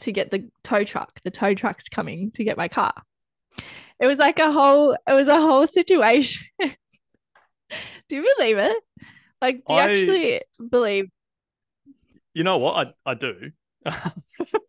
to 0.00 0.12
get 0.12 0.30
the 0.30 0.48
tow 0.64 0.84
truck. 0.84 1.20
The 1.24 1.30
tow 1.30 1.54
truck's 1.54 1.88
coming 1.88 2.30
to 2.32 2.44
get 2.44 2.56
my 2.56 2.68
car. 2.68 2.94
It 4.00 4.06
was 4.06 4.18
like 4.18 4.38
a 4.38 4.50
whole 4.52 4.92
it 4.92 5.12
was 5.12 5.28
a 5.28 5.40
whole 5.40 5.66
situation. 5.66 6.44
do 6.60 8.16
you 8.16 8.32
believe 8.36 8.58
it? 8.58 8.76
Like 9.40 9.62
do 9.66 9.74
you 9.74 9.80
I- 9.80 9.82
actually 9.90 10.40
believe 10.70 11.06
You 12.34 12.44
know 12.44 12.58
what? 12.58 12.94
I, 13.06 13.10
I 13.10 13.14
do. 13.14 13.50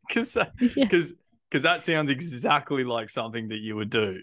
Because 0.07 0.37
because 0.75 1.13
because 1.49 1.63
that 1.63 1.81
sounds 1.83 2.09
exactly 2.11 2.83
like 2.83 3.09
something 3.09 3.47
that 3.49 3.59
you 3.59 3.75
would 3.75 3.89
do 3.89 4.19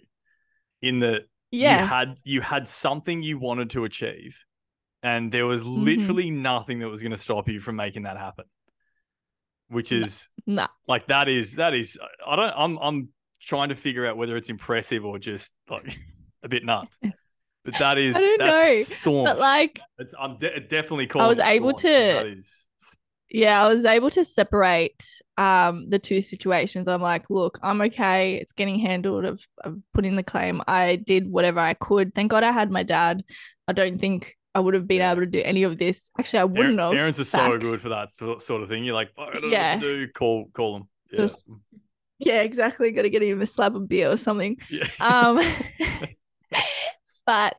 in 0.83 1.01
that 1.01 1.23
Yeah. 1.51 1.81
you 1.83 1.87
had 1.87 2.17
you 2.25 2.41
had 2.41 2.69
something 2.69 3.23
you 3.23 3.39
wanted 3.39 3.71
to 3.71 3.85
achieve 3.85 4.39
and 5.03 5.33
there 5.33 5.47
was 5.47 5.63
Mm-hmm. 5.63 5.85
literally 5.85 6.31
nothing 6.31 6.79
that 6.81 6.89
was 6.89 7.03
going 7.03 7.13
to 7.13 7.19
stop 7.19 7.49
you 7.49 7.59
from 7.61 7.77
making 7.77 8.03
that 8.05 8.17
happen 8.19 8.45
which 9.71 9.93
is 9.93 10.29
Nah. 10.47 10.69
like 10.89 11.07
that 11.07 11.29
is 11.29 11.57
that 11.57 11.75
is 11.75 11.99
i 12.27 12.37
don't 12.37 12.53
i'm 12.57 12.77
i'm 12.79 13.09
trying 13.41 13.69
to 13.71 13.75
figure 13.77 14.07
out 14.07 14.17
whether 14.17 14.37
it's 14.37 14.49
impressive 14.49 15.05
or 15.05 15.19
just 15.19 15.53
like 15.69 15.99
a 16.43 16.49
bit 16.49 16.65
nuts 16.65 16.99
but 17.65 17.75
that 17.79 17.97
is 18.07 18.17
I 18.17 18.21
don't 18.21 18.39
that's 18.39 18.69
know, 18.91 18.97
storm 18.97 19.25
But 19.25 19.39
like 19.39 19.81
it's 19.99 20.15
i'm 20.19 20.39
de- 20.39 20.61
definitely 20.61 21.07
calling 21.07 21.27
I 21.27 21.29
was 21.29 21.39
able 21.39 21.73
to- 21.75 21.89
that 21.89 22.27
is 22.27 22.65
yeah, 23.33 23.63
I 23.65 23.69
was 23.73 23.85
able 23.85 24.11
to 24.11 24.25
separate 24.25 25.05
um 25.39 25.87
the 25.89 26.01
two 26.01 26.21
situations. 26.21 26.89
I'm 26.89 27.01
like, 27.01 27.31
look, 27.31 27.61
I'm 27.63 27.81
okay. 27.83 28.35
It's 28.35 28.51
getting 28.51 28.81
handled. 28.81 29.25
I've, 29.25 29.47
I've 29.65 29.77
put 29.95 30.05
in 30.05 30.17
the 30.17 30.25
claim. 30.25 30.63
I 30.67 30.97
did 30.97 31.31
whatever 31.31 31.61
I 31.61 31.75
could. 31.75 32.13
Thank 32.13 32.33
God 32.33 32.43
I 32.43 32.51
had 32.51 32.73
my 32.73 32.83
dad. 32.83 33.23
I 33.69 33.73
don't 33.73 33.99
think 34.01 34.37
I 34.55 34.61
would 34.61 34.75
have 34.75 34.87
been 34.89 34.99
Yeah. 34.99 35.13
able 35.13 35.21
to 35.23 35.27
do 35.27 35.41
any 35.43 35.63
of 35.63 35.79
this. 35.79 36.11
Actually, 36.19 36.41
I 36.41 36.45
wouldn't 36.45 36.79
have. 36.81 36.93
Parents 36.93 37.21
are 37.21 37.25
so 37.25 37.57
good 37.59 37.81
for 37.81 37.91
that 37.91 38.11
sort 38.11 38.43
sort 38.43 38.63
of 38.63 38.69
thing 38.69 38.85
you're 38.85 38.95
like 38.95 39.11
i 39.17 39.31
don't 39.33 39.43
know 39.43 39.49
Yeah. 39.49 39.75
what 39.77 39.83
to 39.83 40.07
do 40.07 40.13
call 40.13 40.47
call 40.53 40.73
them 40.75 40.89
yeah 41.11 41.19
Just- 41.19 41.47
Yeah, 42.19 42.43
exactly. 42.43 42.91
Got 42.91 43.03
to 43.03 43.11
get 43.11 43.23
him 43.23 43.41
a 43.41 43.47
slab 43.47 43.75
of 43.77 43.89
beer 43.89 44.11
or 44.11 44.17
something. 44.19 44.59
yeah 44.69 44.87
Um, 45.01 45.41
but 47.27 47.57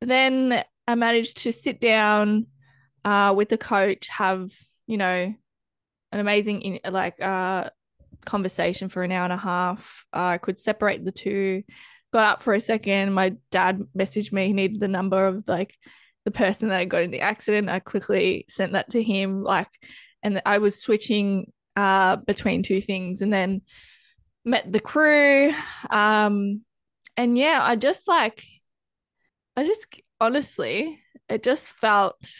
then 0.00 0.62
I 0.86 0.94
managed 0.94 1.38
to 1.38 1.52
sit 1.52 1.80
down 1.80 2.46
uh, 3.04 3.32
with 3.36 3.48
the 3.48 3.58
coach, 3.58 4.08
have 4.08 4.52
you 4.86 4.96
know 4.98 5.34
an 6.12 6.20
amazing 6.20 6.60
in, 6.62 6.92
like 6.92 7.20
uh, 7.22 7.70
conversation 8.24 8.88
for 8.88 9.02
an 9.02 9.12
hour 9.12 9.24
and 9.24 9.32
a 9.32 9.36
half. 9.38 10.04
Uh, 10.12 10.34
I 10.34 10.38
could 10.38 10.58
separate 10.60 11.04
the 11.04 11.12
two. 11.12 11.62
Got 12.12 12.26
up 12.26 12.42
for 12.42 12.54
a 12.54 12.60
second. 12.60 13.12
My 13.12 13.34
dad 13.50 13.82
messaged 13.96 14.32
me. 14.32 14.46
He 14.48 14.52
needed 14.52 14.80
the 14.80 14.88
number 14.88 15.26
of 15.26 15.48
like 15.48 15.74
the 16.24 16.30
person 16.30 16.68
that 16.68 16.88
got 16.88 17.02
in 17.02 17.10
the 17.10 17.20
accident. 17.20 17.68
I 17.68 17.80
quickly 17.80 18.46
sent 18.48 18.72
that 18.72 18.90
to 18.90 19.02
him. 19.02 19.42
Like, 19.42 19.68
and 20.22 20.40
I 20.46 20.58
was 20.58 20.80
switching 20.80 21.52
uh, 21.76 22.16
between 22.16 22.62
two 22.62 22.80
things, 22.80 23.22
and 23.22 23.32
then 23.32 23.62
met 24.44 24.70
the 24.70 24.80
crew. 24.80 25.52
Um, 25.90 26.62
and 27.16 27.38
yeah, 27.38 27.60
I 27.62 27.76
just 27.76 28.08
like, 28.08 28.44
I 29.56 29.64
just 29.64 29.86
honestly, 30.20 31.00
it 31.28 31.42
just 31.42 31.68
felt 31.68 32.32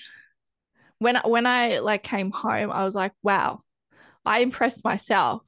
when 0.98 1.16
when 1.24 1.46
I 1.46 1.78
like 1.78 2.02
came 2.02 2.30
home, 2.30 2.70
I 2.70 2.84
was 2.84 2.94
like, 2.94 3.12
wow, 3.22 3.60
I 4.24 4.40
impressed 4.40 4.84
myself, 4.84 5.42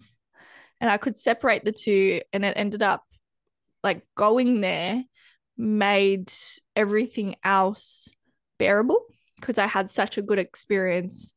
and 0.80 0.90
I 0.90 0.98
could 0.98 1.16
separate 1.16 1.64
the 1.64 1.72
two, 1.72 2.20
and 2.32 2.44
it 2.44 2.54
ended 2.56 2.82
up 2.82 3.02
like 3.82 4.02
going 4.16 4.60
there 4.60 5.04
made 5.56 6.32
everything 6.74 7.36
else 7.42 8.14
bearable 8.58 9.02
because 9.40 9.58
I 9.58 9.66
had 9.66 9.90
such 9.90 10.18
a 10.18 10.22
good 10.22 10.38
experience 10.38 11.34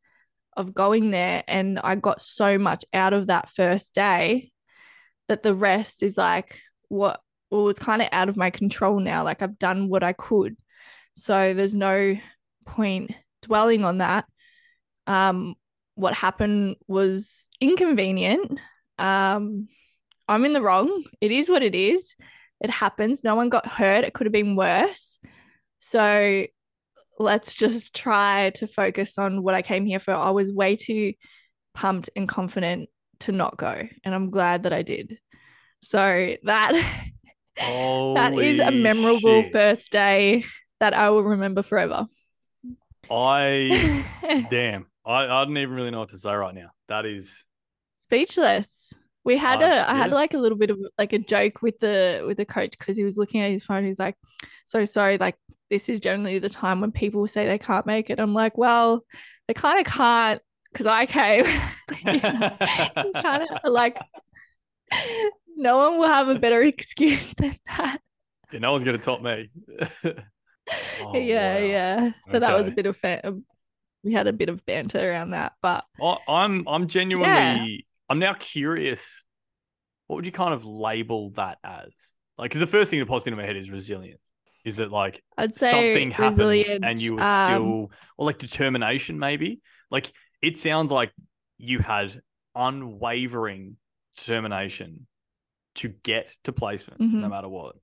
of 0.56 0.74
going 0.74 1.12
there, 1.12 1.44
and 1.48 1.80
I 1.80 1.96
got 1.96 2.22
so 2.22 2.58
much 2.58 2.84
out 2.94 3.14
of 3.14 3.28
that 3.28 3.50
first 3.50 3.94
day 3.94 4.52
that 5.30 5.44
the 5.44 5.56
rest 5.56 6.04
is 6.04 6.18
like 6.18 6.60
what 6.90 7.22
well 7.50 7.70
it's 7.70 7.80
kind 7.80 8.02
of 8.02 8.10
out 8.12 8.30
of 8.30 8.36
my 8.36 8.50
control 8.50 9.00
now 9.00 9.24
like 9.24 9.42
I've 9.42 9.58
done 9.58 9.88
what 9.88 10.04
I 10.04 10.12
could. 10.14 10.58
So 11.16 11.54
there's 11.54 11.76
no 11.76 12.18
point 12.66 13.12
dwelling 13.44 13.86
on 13.86 14.00
that. 14.00 14.26
Um 15.08 15.56
what 15.96 16.14
happened 16.14 16.76
was 16.88 17.48
inconvenient. 17.62 18.60
Um 18.98 19.70
I'm 20.28 20.46
in 20.46 20.54
the 20.54 20.62
wrong. 20.62 21.04
It 21.22 21.32
is 21.32 21.50
what 21.50 21.64
it 21.64 21.74
is. 21.74 22.16
It 22.62 22.70
happens. 22.70 23.24
No 23.24 23.36
one 23.36 23.50
got 23.50 23.68
hurt. 23.68 24.04
It 24.04 24.14
could 24.14 24.26
have 24.28 24.34
been 24.34 24.56
worse. 24.56 25.18
So 25.80 26.46
let's 27.20 27.54
just 27.54 27.94
try 27.94 28.52
to 28.56 28.68
focus 28.68 29.18
on 29.18 29.44
what 29.44 29.54
I 29.54 29.62
came 29.62 29.86
here 29.86 30.00
for 30.00 30.14
I 30.14 30.32
was 30.32 30.52
way 30.52 30.76
too 30.76 31.14
pumped 31.76 32.10
and 32.16 32.28
confident 32.28 32.90
to 33.22 33.32
not 33.32 33.58
go 33.58 33.84
and 34.04 34.16
I'm 34.16 34.30
glad 34.30 34.64
that 34.64 34.74
I 34.74 34.82
did 34.82 35.20
so 35.84 36.36
that 36.44 36.72
that 37.58 38.34
is 38.34 38.60
a 38.60 38.72
memorable 38.72 39.44
shit. 39.44 39.52
first 39.52 39.92
day 39.92 40.46
that 40.80 40.94
I 40.94 41.10
will 41.10 41.24
remember 41.24 41.62
forever. 41.62 42.08
I 43.12 44.06
damn. 44.50 44.88
I, 45.06 45.24
I 45.26 45.46
don't 45.46 45.58
even 45.58 45.76
really 45.76 45.92
know 45.92 46.00
what 46.00 46.10
to 46.10 46.18
say 46.18 46.34
right 46.34 46.54
now. 46.54 46.70
That 46.88 47.06
is 47.06 47.46
Speechless. 48.04 48.94
We 49.26 49.38
had 49.38 49.62
Uh, 49.62 49.68
a 49.68 49.92
I 49.92 49.96
had 49.96 50.12
like 50.12 50.34
a 50.34 50.38
little 50.38 50.58
bit 50.58 50.70
of 50.72 50.80
like 50.98 51.14
a 51.14 51.20
joke 51.20 51.62
with 51.62 51.80
the 51.80 52.24
with 52.26 52.38
the 52.38 52.46
coach 52.46 52.72
because 52.78 52.98
he 52.98 53.04
was 53.04 53.18
looking 53.18 53.42
at 53.42 53.52
his 53.52 53.64
phone. 53.64 53.86
He's 53.86 54.00
like, 54.00 54.16
"So 54.66 54.86
sorry, 54.86 55.18
like 55.18 55.36
this 55.70 55.90
is 55.90 56.00
generally 56.00 56.40
the 56.40 56.50
time 56.50 56.82
when 56.82 56.92
people 56.92 57.28
say 57.28 57.46
they 57.46 57.58
can't 57.60 57.86
make 57.86 58.10
it." 58.10 58.20
I'm 58.20 58.34
like, 58.34 58.58
"Well, 58.58 59.04
they 59.48 59.54
kind 59.54 59.80
of 59.86 59.92
can't 59.92 60.42
because 60.72 60.88
I 60.88 61.06
came." 61.06 61.46
kind 63.22 63.44
of 63.64 63.72
like 63.72 63.98
no 65.56 65.78
one 65.78 66.00
will 66.00 66.08
have 66.08 66.28
a 66.30 66.36
better 66.40 66.62
excuse 66.74 67.34
than 67.34 67.56
that. 67.68 68.00
yeah, 68.52 68.60
no 68.60 68.72
one's 68.72 68.84
gonna 68.84 68.98
top 68.98 69.22
me. 69.22 69.50
Oh, 71.02 71.18
yeah, 71.18 71.56
wow. 71.56 71.66
yeah. 71.66 72.12
So 72.32 72.40
that 72.40 72.54
was 72.54 72.68
a 72.68 72.72
bit 72.72 72.86
of 72.86 72.96
fa- 72.98 73.36
we 74.04 74.14
had 74.14 74.28
a 74.28 74.34
bit 74.34 74.50
of 74.50 74.64
banter 74.68 75.00
around 75.12 75.32
that, 75.32 75.54
but 75.62 75.84
I, 76.02 76.18
I'm 76.28 76.68
I'm 76.68 76.88
genuinely 76.88 77.88
I'm 78.10 78.20
now 78.20 78.34
curious. 78.34 79.24
What 80.08 80.18
would 80.18 80.26
you 80.26 80.32
kind 80.32 80.54
of 80.54 80.66
label 80.66 81.32
that 81.32 81.60
as? 81.64 81.92
Like, 82.38 82.52
because 82.52 82.62
the 82.62 82.68
first 82.68 82.90
thing 82.90 83.00
that 83.00 83.08
pops 83.08 83.28
into 83.28 83.38
my 83.38 83.46
head 83.46 83.58
is 83.58 83.70
resilience. 83.70 84.22
Is 84.66 84.80
it 84.80 84.92
like 84.92 85.24
I'd 85.38 85.56
say 85.56 85.70
something 85.72 86.12
happened 86.12 86.66
and 86.84 87.02
you 87.02 87.16
were 87.16 87.20
um, 87.20 87.24
still, 87.24 87.92
or 88.18 88.26
like 88.26 88.38
determination, 88.38 89.20
maybe? 89.20 89.62
Like, 89.90 90.12
it 90.42 90.58
sounds 90.58 90.92
like 90.92 91.12
you 91.58 91.80
had 91.80 92.22
unwavering 92.56 93.78
determination 94.18 95.08
to 95.76 95.90
get 95.90 96.36
to 96.44 96.52
placement 96.52 97.02
no 97.20 97.28
Mhm. 97.28 97.30
matter 97.30 97.50
what, 97.50 97.76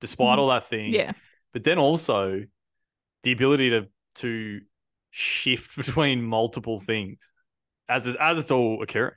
despite 0.00 0.38
Mhm. 0.38 0.38
all 0.38 0.48
that 0.48 0.68
thing. 0.68 0.92
yeah, 0.92 1.12
But 1.52 1.64
then 1.64 1.78
also 1.78 2.44
the 3.22 3.32
ability 3.32 3.70
to 3.70 3.88
to 4.16 4.60
shift 5.10 5.76
between 5.76 6.22
multiple 6.22 6.78
things 6.78 7.32
as 7.88 8.08
as 8.08 8.38
it's 8.38 8.50
all 8.50 8.82
occurring. 8.82 9.14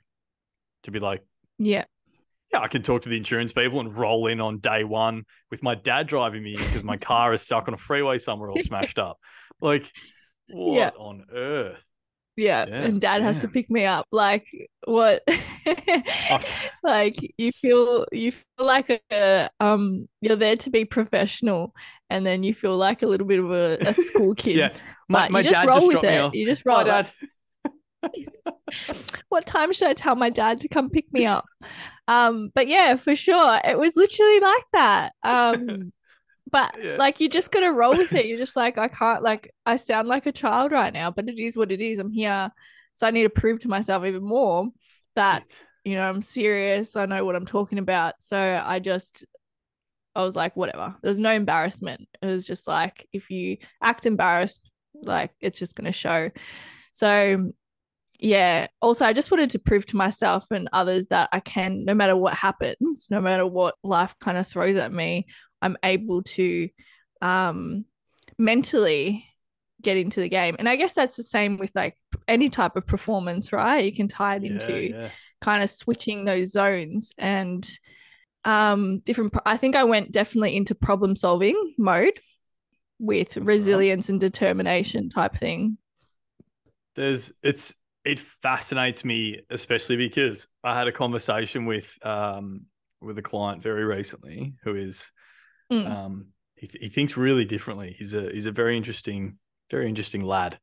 To 0.84 0.90
be 0.90 1.00
like, 1.00 1.22
yeah, 1.58 1.84
yeah, 2.52 2.60
I 2.60 2.68
can 2.68 2.82
talk 2.82 3.02
to 3.02 3.08
the 3.08 3.16
insurance 3.16 3.52
people 3.52 3.80
and 3.80 3.96
roll 3.96 4.26
in 4.26 4.40
on 4.40 4.58
day 4.58 4.84
one 4.84 5.24
with 5.50 5.62
my 5.62 5.74
dad 5.74 6.06
driving 6.06 6.42
me 6.42 6.56
because 6.56 6.84
my 6.84 6.96
car 6.96 7.32
is 7.32 7.42
stuck 7.42 7.68
on 7.68 7.74
a 7.74 7.78
freeway 7.78 8.18
somewhere 8.18 8.50
all 8.50 8.60
smashed 8.60 8.98
up. 8.98 9.18
Like, 9.60 9.90
what 10.48 10.76
Yeah. 10.76 10.90
on 10.98 11.24
earth? 11.32 11.82
yeah. 12.36 12.66
Yeah, 12.68 12.74
and 12.82 13.00
dad 13.00 13.22
has 13.22 13.40
to 13.40 13.48
pick 13.48 13.70
me 13.70 13.84
up. 13.86 14.06
Like 14.12 14.46
what? 14.86 15.22
like 16.82 17.16
you 17.38 17.52
feel 17.52 18.06
you 18.12 18.32
feel 18.32 18.66
like 18.66 19.02
a 19.10 19.48
um 19.60 20.06
you're 20.20 20.36
there 20.36 20.56
to 20.56 20.70
be 20.70 20.84
professional, 20.84 21.72
and 22.10 22.26
then 22.26 22.42
you 22.42 22.52
feel 22.54 22.76
like 22.76 23.02
a 23.02 23.06
little 23.06 23.26
bit 23.26 23.38
of 23.38 23.50
a, 23.52 23.78
a 23.80 23.94
school 23.94 24.34
kid. 24.36 24.56
Yeah, 24.56 24.72
my, 25.08 25.28
my 25.28 25.40
you 25.40 25.44
just 25.44 25.54
dad 25.54 25.68
roll 25.68 25.76
just 25.78 25.86
with 25.86 25.92
dropped 25.92 26.06
me 26.08 26.12
it. 26.14 26.18
off. 26.18 26.34
You 26.34 26.46
just 26.46 26.62
roll. 26.66 26.78
like, 26.78 26.86
dad. 26.86 27.10
what 29.28 29.46
time 29.46 29.72
should 29.72 29.88
I 29.88 29.94
tell 29.94 30.16
my 30.16 30.30
dad 30.30 30.60
to 30.60 30.68
come 30.68 30.90
pick 30.90 31.12
me 31.12 31.26
up? 31.26 31.44
Um, 32.08 32.50
but 32.54 32.66
yeah, 32.68 32.96
for 32.96 33.14
sure. 33.16 33.60
It 33.64 33.78
was 33.78 33.94
literally 33.96 34.40
like 34.40 34.64
that. 34.72 35.12
Um, 35.22 35.92
but 36.50 36.74
Yeah. 36.82 36.96
like 36.98 37.20
you 37.20 37.28
just 37.28 37.50
gotta 37.50 37.72
roll 37.72 37.96
with 37.96 38.14
it. 38.14 38.26
You're 38.26 38.38
just 38.38 38.56
like, 38.56 38.78
I 38.78 38.88
can't 38.88 39.22
like 39.22 39.52
I 39.66 39.76
sound 39.76 40.08
like 40.08 40.26
a 40.26 40.32
child 40.32 40.72
right 40.72 40.92
now, 40.92 41.10
but 41.10 41.28
it 41.28 41.38
is 41.38 41.56
what 41.56 41.72
it 41.72 41.80
is. 41.80 41.98
I'm 41.98 42.12
here. 42.12 42.50
So 42.94 43.06
I 43.06 43.10
need 43.10 43.24
to 43.24 43.30
prove 43.30 43.60
to 43.60 43.68
myself 43.68 44.04
even 44.04 44.22
more 44.24 44.68
that, 45.16 45.44
you 45.84 45.96
know, 45.96 46.08
I'm 46.08 46.22
serious. 46.22 46.96
I 46.96 47.06
know 47.06 47.24
what 47.24 47.36
I'm 47.36 47.46
talking 47.46 47.78
about. 47.78 48.14
So 48.20 48.38
I 48.64 48.78
just 48.78 49.24
I 50.14 50.22
was 50.22 50.36
like, 50.36 50.54
whatever. 50.56 50.94
There's 51.02 51.18
no 51.18 51.32
embarrassment. 51.32 52.08
It 52.22 52.26
was 52.26 52.46
just 52.46 52.68
like 52.68 53.08
if 53.12 53.30
you 53.30 53.58
act 53.82 54.06
embarrassed, 54.06 54.70
like 55.02 55.32
it's 55.40 55.58
just 55.58 55.74
gonna 55.74 55.92
show. 55.92 56.30
So 56.92 57.50
yeah 58.24 58.66
also 58.80 59.04
i 59.04 59.12
just 59.12 59.30
wanted 59.30 59.50
to 59.50 59.58
prove 59.58 59.84
to 59.86 59.96
myself 59.96 60.46
and 60.50 60.68
others 60.72 61.06
that 61.08 61.28
i 61.32 61.40
can 61.40 61.84
no 61.84 61.94
matter 61.94 62.16
what 62.16 62.34
happens 62.34 63.08
no 63.10 63.20
matter 63.20 63.46
what 63.46 63.74
life 63.82 64.14
kind 64.20 64.38
of 64.38 64.46
throws 64.48 64.76
at 64.76 64.92
me 64.92 65.26
i'm 65.60 65.76
able 65.84 66.22
to 66.22 66.68
um 67.20 67.84
mentally 68.38 69.26
get 69.82 69.96
into 69.98 70.20
the 70.20 70.28
game 70.28 70.56
and 70.58 70.68
i 70.68 70.76
guess 70.76 70.94
that's 70.94 71.16
the 71.16 71.22
same 71.22 71.58
with 71.58 71.70
like 71.74 71.96
any 72.26 72.48
type 72.48 72.76
of 72.76 72.86
performance 72.86 73.52
right 73.52 73.84
you 73.84 73.92
can 73.94 74.08
tie 74.08 74.36
it 74.36 74.42
Yeah, 74.42 74.52
into 74.52 74.94
yeah. 74.94 75.10
kind 75.42 75.62
of 75.62 75.70
switching 75.70 76.24
those 76.24 76.52
zones 76.52 77.12
and 77.18 77.68
um 78.44 79.00
different 79.00 79.34
I 79.46 79.56
think 79.56 79.76
I 79.76 79.84
went 79.84 80.12
definitely 80.12 80.56
into 80.56 80.74
problem 80.74 81.16
solving 81.16 81.74
mode 81.78 82.20
with 82.98 83.38
That's 83.38 83.60
right. 83.60 83.84
resilience 83.84 84.08
and 84.08 84.20
determination 84.20 85.08
type 85.10 85.36
thing. 85.36 85.78
There's 86.96 87.32
it's 87.42 87.74
it 88.04 88.18
fascinates 88.20 89.04
me, 89.04 89.40
especially 89.50 89.96
because 89.96 90.46
I 90.62 90.74
had 90.74 90.88
a 90.88 90.92
conversation 90.92 91.66
with 91.66 91.96
um 92.02 92.66
with 93.00 93.18
a 93.18 93.22
client 93.22 93.62
very 93.62 93.84
recently 93.84 94.54
who 94.62 94.74
is 94.74 95.10
Mm. 95.72 95.90
um 95.90 96.26
he, 96.56 96.68
he 96.78 96.88
thinks 96.88 97.16
really 97.16 97.44
differently. 97.46 97.94
He's 97.98 98.12
a 98.14 98.30
he's 98.30 98.46
a 98.46 98.52
very 98.52 98.76
interesting, 98.76 99.38
very 99.70 99.88
interesting 99.88 100.22
lad. 100.22 100.58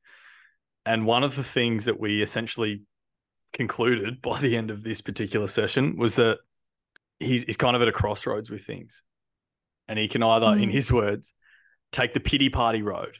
And 0.85 1.05
one 1.05 1.23
of 1.23 1.35
the 1.35 1.43
things 1.43 1.85
that 1.85 1.99
we 1.99 2.21
essentially 2.21 2.83
concluded 3.53 4.21
by 4.21 4.39
the 4.39 4.55
end 4.55 4.71
of 4.71 4.83
this 4.83 5.01
particular 5.01 5.47
session 5.47 5.97
was 5.97 6.15
that 6.15 6.37
he's 7.19 7.43
he's 7.43 7.57
kind 7.57 7.75
of 7.75 7.81
at 7.81 7.87
a 7.87 7.91
crossroads 7.91 8.49
with 8.49 8.63
things. 8.63 9.03
And 9.87 9.99
he 9.99 10.07
can 10.07 10.23
either, 10.23 10.53
in 10.55 10.69
Mm. 10.69 10.71
his 10.71 10.91
words, 10.91 11.33
take 11.91 12.13
the 12.13 12.19
pity 12.19 12.49
party 12.49 12.81
road 12.81 13.17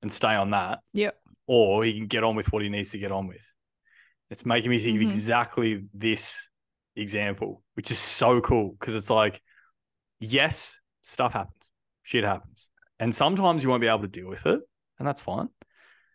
and 0.00 0.10
stay 0.10 0.34
on 0.34 0.50
that. 0.50 0.80
Yep. 0.94 1.18
Or 1.54 1.84
he 1.84 1.92
can 1.98 2.06
get 2.06 2.24
on 2.24 2.34
with 2.34 2.50
what 2.50 2.62
he 2.62 2.70
needs 2.70 2.90
to 2.92 2.98
get 2.98 3.12
on 3.12 3.26
with. 3.26 3.44
It's 4.30 4.46
making 4.46 4.70
me 4.70 4.78
think 4.78 4.98
Mhm. 4.98 5.02
of 5.02 5.08
exactly 5.08 5.84
this 5.92 6.48
example, 6.96 7.62
which 7.74 7.90
is 7.90 7.98
so 7.98 8.40
cool 8.40 8.74
because 8.78 8.94
it's 8.94 9.10
like, 9.10 9.42
yes, 10.18 10.80
stuff 11.02 11.34
happens, 11.34 11.70
shit 12.02 12.24
happens. 12.24 12.68
And 12.98 13.14
sometimes 13.14 13.62
you 13.62 13.68
won't 13.68 13.82
be 13.82 13.88
able 13.88 14.00
to 14.00 14.08
deal 14.08 14.28
with 14.28 14.46
it, 14.46 14.60
and 14.98 15.06
that's 15.06 15.20
fine. 15.20 15.50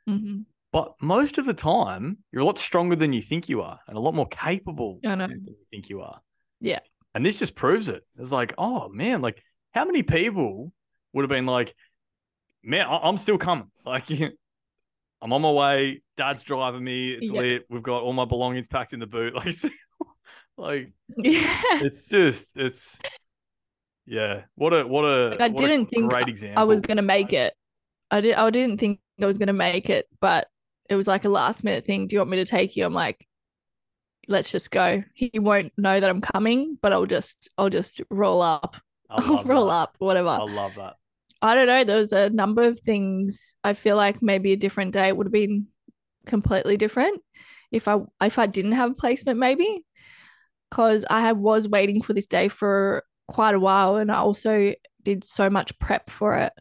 Mhm. 0.10 0.46
But 0.72 0.96
most 1.01 1.38
of 1.38 1.46
the 1.46 1.53
time, 1.53 2.24
you're 2.32 2.41
a 2.41 2.46
lot 2.46 2.58
stronger 2.58 2.96
than 2.96 3.13
you 3.13 3.22
think 3.22 3.48
you 3.48 3.62
are 3.62 3.79
and 3.88 3.96
a 3.96 4.00
lot 4.00 4.15
more 4.15 4.27
capable 4.27 5.00
than 5.03 5.20
you 5.46 5.56
think 5.70 5.89
you 5.89 6.01
are. 6.01 6.20
Yeah. 6.60 6.79
And 7.13 7.24
this 7.25 7.38
just 7.39 7.56
proves 7.56 7.89
it. 7.89 8.03
It's 8.17 8.32
like, 8.32 8.53
oh 8.58 8.89
man, 8.89 9.22
like 9.22 9.44
how 9.74 9.86
many 9.86 10.01
people 10.01 10.74
would 11.13 11.22
have 11.22 11.29
been 11.29 11.46
like, 11.46 11.75
man, 12.63 12.88
I- 12.88 13.08
I'm 13.08 13.17
still 13.17 13.38
coming. 13.38 13.72
Like, 13.86 14.06
I'm 15.21 15.33
on 15.33 15.41
my 15.41 15.51
way. 15.51 16.01
Dad's 16.15 16.43
driving 16.43 16.83
me. 16.83 17.12
It's 17.12 17.31
Yeah. 17.31 17.39
lit. 17.41 17.65
We've 17.69 17.83
got 17.83 18.03
all 18.03 18.13
my 18.13 18.25
belongings 18.25 18.67
packed 18.67 18.93
in 18.93 19.00
the 19.00 19.07
boot. 19.07 19.33
Like, 19.36 19.71
like 20.57 20.91
Yeah. 21.17 21.62
it's 21.81 22.09
just, 22.09 22.57
it's, 22.57 23.00
yeah. 24.05 24.43
What 24.55 24.74
a, 24.74 24.88
what 24.88 25.03
a, 25.05 25.29
Like, 25.29 25.41
I 25.41 25.47
what 25.50 25.57
didn't 25.57 25.88
think 25.88 26.09
great 26.09 26.27
example. 26.27 26.59
I 26.62 26.63
was 26.65 26.81
gonna 26.81 27.01
make 27.03 27.33
it. 27.33 27.53
I 28.09 28.21
did 28.21 28.36
I 28.36 28.50
didn't 28.50 28.79
think 28.79 29.00
I 29.21 29.25
was 29.25 29.38
gonna 29.38 29.53
make 29.53 29.89
it, 29.89 30.07
but 30.19 30.47
it 30.89 30.95
was 30.95 31.07
like 31.07 31.25
a 31.25 31.29
last 31.29 31.63
minute 31.63 31.86
thing. 31.86 32.07
Do 32.07 32.15
you 32.15 32.19
want 32.19 32.31
me 32.31 32.38
to 32.38 32.45
take 32.45 32.75
you? 32.75 32.86
I'm 32.86 32.93
like, 32.93 33.27
let's 34.27 34.51
just 34.51 34.71
go. 34.71 35.03
He 35.13 35.29
won't 35.36 35.74
know 35.77 36.00
that 36.00 36.09
I'm 36.09 36.21
coming, 36.21 36.77
but 36.81 36.91
I'll 36.93 37.05
just 37.05 37.50
I'll 37.57 37.69
just 37.69 38.01
roll 38.09 38.41
up. 38.41 38.77
I'll 39.09 39.43
roll 39.43 39.67
that. 39.67 39.74
up, 39.74 39.95
whatever. 40.00 40.29
I 40.29 40.43
love 40.43 40.74
that. 40.75 40.95
I 41.41 41.53
don't 41.53 41.67
know. 41.67 41.84
There 41.84 41.98
was 41.98 42.13
a 42.13 42.29
number 42.29 42.63
of 42.63 42.79
things. 42.79 43.56
I 43.63 43.74
feel 43.74 43.96
like 43.96 44.22
maybe 44.22 44.53
a 44.53 44.58
different 44.58 44.94
day 44.94 45.12
would 45.12 45.27
have 45.27 45.34
been 45.34 45.67
completely 46.25 46.77
different 46.77 47.22
if 47.72 47.88
I 47.88 48.00
if 48.22 48.39
I 48.39 48.48
didn't 48.48 48.74
have 48.74 48.91
a 48.91 48.96
placement, 48.96 49.39
maybe 49.39 49.84
because 50.70 51.06
I 51.10 51.32
was 51.34 51.67
waiting 51.67 52.01
for 52.01 52.13
this 52.13 52.25
day 52.25 52.48
for 52.48 53.03
quite 53.27 53.56
a 53.56 53.60
while, 53.60 53.98
and 53.98 54.12
I 54.12 54.17
also 54.17 54.74
did 55.03 55.24
so 55.24 55.50
much 55.50 55.77
prep 55.79 56.10
for 56.10 56.36
it 56.36 56.53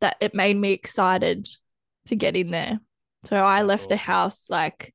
that 0.00 0.16
it 0.20 0.34
made 0.34 0.56
me 0.56 0.72
excited 0.72 1.48
to 2.06 2.16
get 2.16 2.36
in 2.36 2.50
there. 2.50 2.80
So 3.24 3.36
I 3.36 3.62
left 3.62 3.88
the 3.88 3.96
house 3.96 4.48
like 4.50 4.94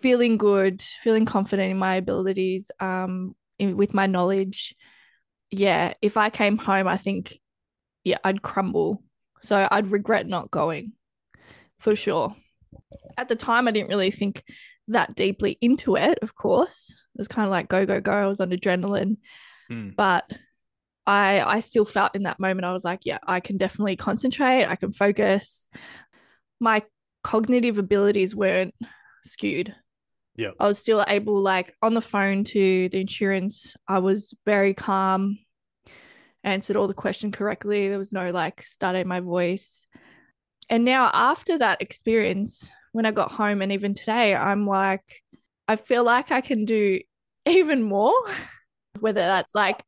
feeling 0.00 0.36
good, 0.36 0.82
feeling 0.82 1.24
confident 1.24 1.70
in 1.70 1.78
my 1.78 1.96
abilities, 1.96 2.70
um, 2.80 3.34
in, 3.58 3.76
with 3.76 3.94
my 3.94 4.06
knowledge. 4.06 4.74
Yeah, 5.50 5.94
if 6.02 6.16
I 6.16 6.30
came 6.30 6.58
home, 6.58 6.88
I 6.88 6.96
think 6.96 7.38
yeah, 8.04 8.18
I'd 8.22 8.42
crumble. 8.42 9.02
So 9.42 9.66
I'd 9.70 9.90
regret 9.90 10.26
not 10.26 10.50
going 10.50 10.92
for 11.78 11.96
sure. 11.96 12.34
At 13.16 13.28
the 13.28 13.36
time, 13.36 13.68
I 13.68 13.70
didn't 13.72 13.90
really 13.90 14.10
think 14.10 14.44
that 14.88 15.14
deeply 15.14 15.58
into 15.60 15.96
it, 15.96 16.18
of 16.22 16.34
course. 16.34 16.90
It 17.14 17.18
was 17.18 17.28
kind 17.28 17.46
of 17.46 17.50
like 17.50 17.68
go, 17.68 17.86
go, 17.86 18.00
go. 18.00 18.12
I 18.12 18.26
was 18.26 18.40
on 18.40 18.50
adrenaline. 18.50 19.16
Hmm. 19.68 19.90
But 19.96 20.30
I 21.06 21.40
I 21.40 21.60
still 21.60 21.84
felt 21.84 22.14
in 22.14 22.24
that 22.24 22.40
moment, 22.40 22.64
I 22.64 22.72
was 22.72 22.84
like, 22.84 23.00
yeah, 23.04 23.18
I 23.26 23.40
can 23.40 23.56
definitely 23.56 23.96
concentrate, 23.96 24.66
I 24.66 24.76
can 24.76 24.92
focus. 24.92 25.68
My 26.60 26.82
cognitive 27.22 27.78
abilities 27.78 28.34
weren't 28.34 28.74
skewed. 29.24 29.74
Yeah. 30.36 30.50
I 30.58 30.66
was 30.66 30.78
still 30.78 31.04
able, 31.06 31.40
like 31.40 31.74
on 31.82 31.94
the 31.94 32.00
phone 32.00 32.44
to 32.44 32.88
the 32.88 33.00
insurance, 33.00 33.76
I 33.86 33.98
was 34.00 34.34
very 34.44 34.74
calm, 34.74 35.38
answered 36.44 36.76
all 36.76 36.86
the 36.86 36.94
question 36.94 37.32
correctly. 37.32 37.88
There 37.88 37.98
was 37.98 38.12
no 38.12 38.30
like 38.30 38.62
stutter 38.62 38.98
in 38.98 39.08
my 39.08 39.20
voice. 39.20 39.86
And 40.70 40.84
now 40.84 41.10
after 41.12 41.58
that 41.58 41.82
experience, 41.82 42.70
when 42.92 43.06
I 43.06 43.10
got 43.10 43.32
home 43.32 43.60
and 43.62 43.72
even 43.72 43.94
today, 43.94 44.34
I'm 44.34 44.66
like, 44.66 45.22
I 45.66 45.76
feel 45.76 46.04
like 46.04 46.30
I 46.30 46.40
can 46.40 46.64
do 46.64 47.00
even 47.46 47.82
more, 47.82 48.14
whether 49.00 49.20
that's 49.20 49.54
like 49.54 49.82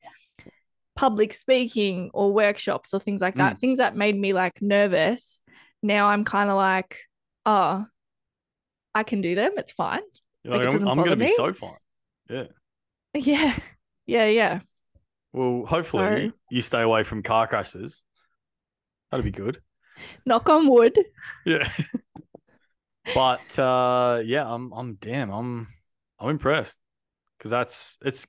public 0.97 1.35
speaking 1.35 2.11
or 2.15 2.33
workshops 2.33 2.95
or 2.95 2.99
things 2.99 3.21
like 3.21 3.35
that, 3.35 3.57
mm. 3.57 3.61
things 3.61 3.79
that 3.79 3.97
made 3.97 4.19
me 4.19 4.33
like 4.33 4.61
nervous. 4.63 5.43
Now 5.83 6.09
I'm 6.09 6.25
kind 6.25 6.51
of 6.51 6.57
like, 6.57 6.99
oh, 7.45 7.87
I 8.95 9.03
can 9.03 9.21
do 9.21 9.35
them. 9.35 9.53
It's 9.59 9.73
fine. 9.73 10.01
You're 10.43 10.57
Like, 10.57 10.75
it 10.75 10.81
I'm, 10.81 10.89
I'm 10.89 10.97
going 10.97 11.11
to 11.11 11.17
be 11.17 11.29
so 11.29 11.53
fine. 11.53 11.77
Yeah. 12.29 12.45
Yeah. 13.15 13.57
Yeah. 14.05 14.27
Yeah. 14.27 14.61
Well, 15.37 15.67
hopefully 15.67 16.31
So- 16.31 16.33
you 16.51 16.63
stay 16.63 16.81
away 16.81 17.03
from 17.03 17.23
car 17.23 17.47
crashes. 17.47 18.03
That'd 19.11 19.23
be 19.23 19.31
good. 19.31 19.59
Knock 20.25 20.49
on 20.49 20.67
wood. 20.67 20.99
Yeah. 21.45 21.71
but 23.15 23.59
uh, 23.59 24.23
yeah, 24.25 24.51
I'm 24.51 24.73
I'm 24.73 24.95
damn, 24.95 25.31
I'm 25.31 25.69
I'm 26.19 26.31
impressed 26.31 26.81
because 27.39 27.51
that's 27.51 27.99
it's 28.03 28.27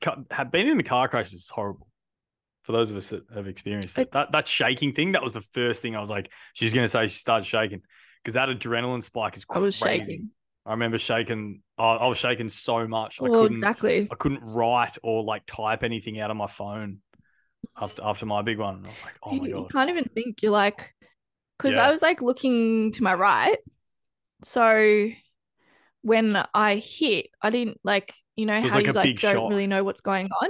been 0.51 0.67
in 0.67 0.75
the 0.77 0.83
car 0.83 1.07
crashes 1.07 1.33
is 1.33 1.49
horrible. 1.49 1.87
For 2.63 2.73
those 2.73 2.91
of 2.91 2.97
us 2.97 3.07
that 3.09 3.23
have 3.33 3.47
experienced 3.47 3.97
it, 3.97 4.11
that 4.11 4.33
that 4.33 4.45
shaking 4.45 4.91
thing 4.93 5.13
that 5.13 5.23
was 5.23 5.31
the 5.31 5.41
first 5.41 5.81
thing 5.81 5.95
I 5.95 6.01
was 6.01 6.09
like, 6.09 6.29
she's 6.53 6.73
gonna 6.73 6.89
say 6.89 7.07
she 7.07 7.17
started 7.17 7.45
shaking 7.45 7.81
because 8.21 8.33
that 8.33 8.49
adrenaline 8.49 9.01
spike 9.01 9.37
is 9.37 9.45
I 9.49 9.59
was 9.59 9.75
shaking. 9.75 10.31
I 10.67 10.71
remember 10.71 10.97
shaking. 10.97 11.61
I, 11.77 11.83
I 11.95 12.07
was 12.07 12.17
shaking 12.17 12.49
so 12.49 12.87
much. 12.87 13.19
I 13.21 13.25
Well, 13.25 13.43
couldn't. 13.43 13.57
exactly. 13.57 14.07
I 14.11 14.15
couldn't 14.15 14.43
write 14.43 14.97
or 15.03 15.23
like 15.23 15.43
type 15.47 15.83
anything 15.83 16.19
out 16.19 16.29
of 16.31 16.37
my 16.37 16.47
phone 16.47 16.99
after 17.79 18.03
after 18.03 18.25
my 18.25 18.41
big 18.41 18.59
one. 18.59 18.85
I 18.85 18.89
was 18.89 19.03
like, 19.03 19.15
oh 19.23 19.35
my 19.35 19.47
you, 19.47 19.57
you 19.59 19.67
can't 19.71 19.89
even 19.89 20.05
think. 20.13 20.41
You're 20.41 20.51
like, 20.51 20.93
because 21.57 21.75
Yeah. 21.75 21.87
I 21.87 21.91
was 21.91 22.01
like 22.01 22.21
looking 22.21 22.91
to 22.93 23.03
my 23.03 23.13
right. 23.13 23.57
So 24.43 25.09
when 26.01 26.43
I 26.53 26.75
hit, 26.77 27.27
I 27.41 27.49
didn't 27.49 27.79
like, 27.83 28.13
you 28.35 28.45
know, 28.45 28.59
So 28.59 28.69
how 28.69 28.75
like 28.75 28.87
you 28.87 28.93
like 28.93 29.19
don't 29.19 29.33
shock. 29.33 29.49
really 29.49 29.67
know 29.67 29.83
what's 29.83 30.01
going 30.01 30.29
on. 30.41 30.49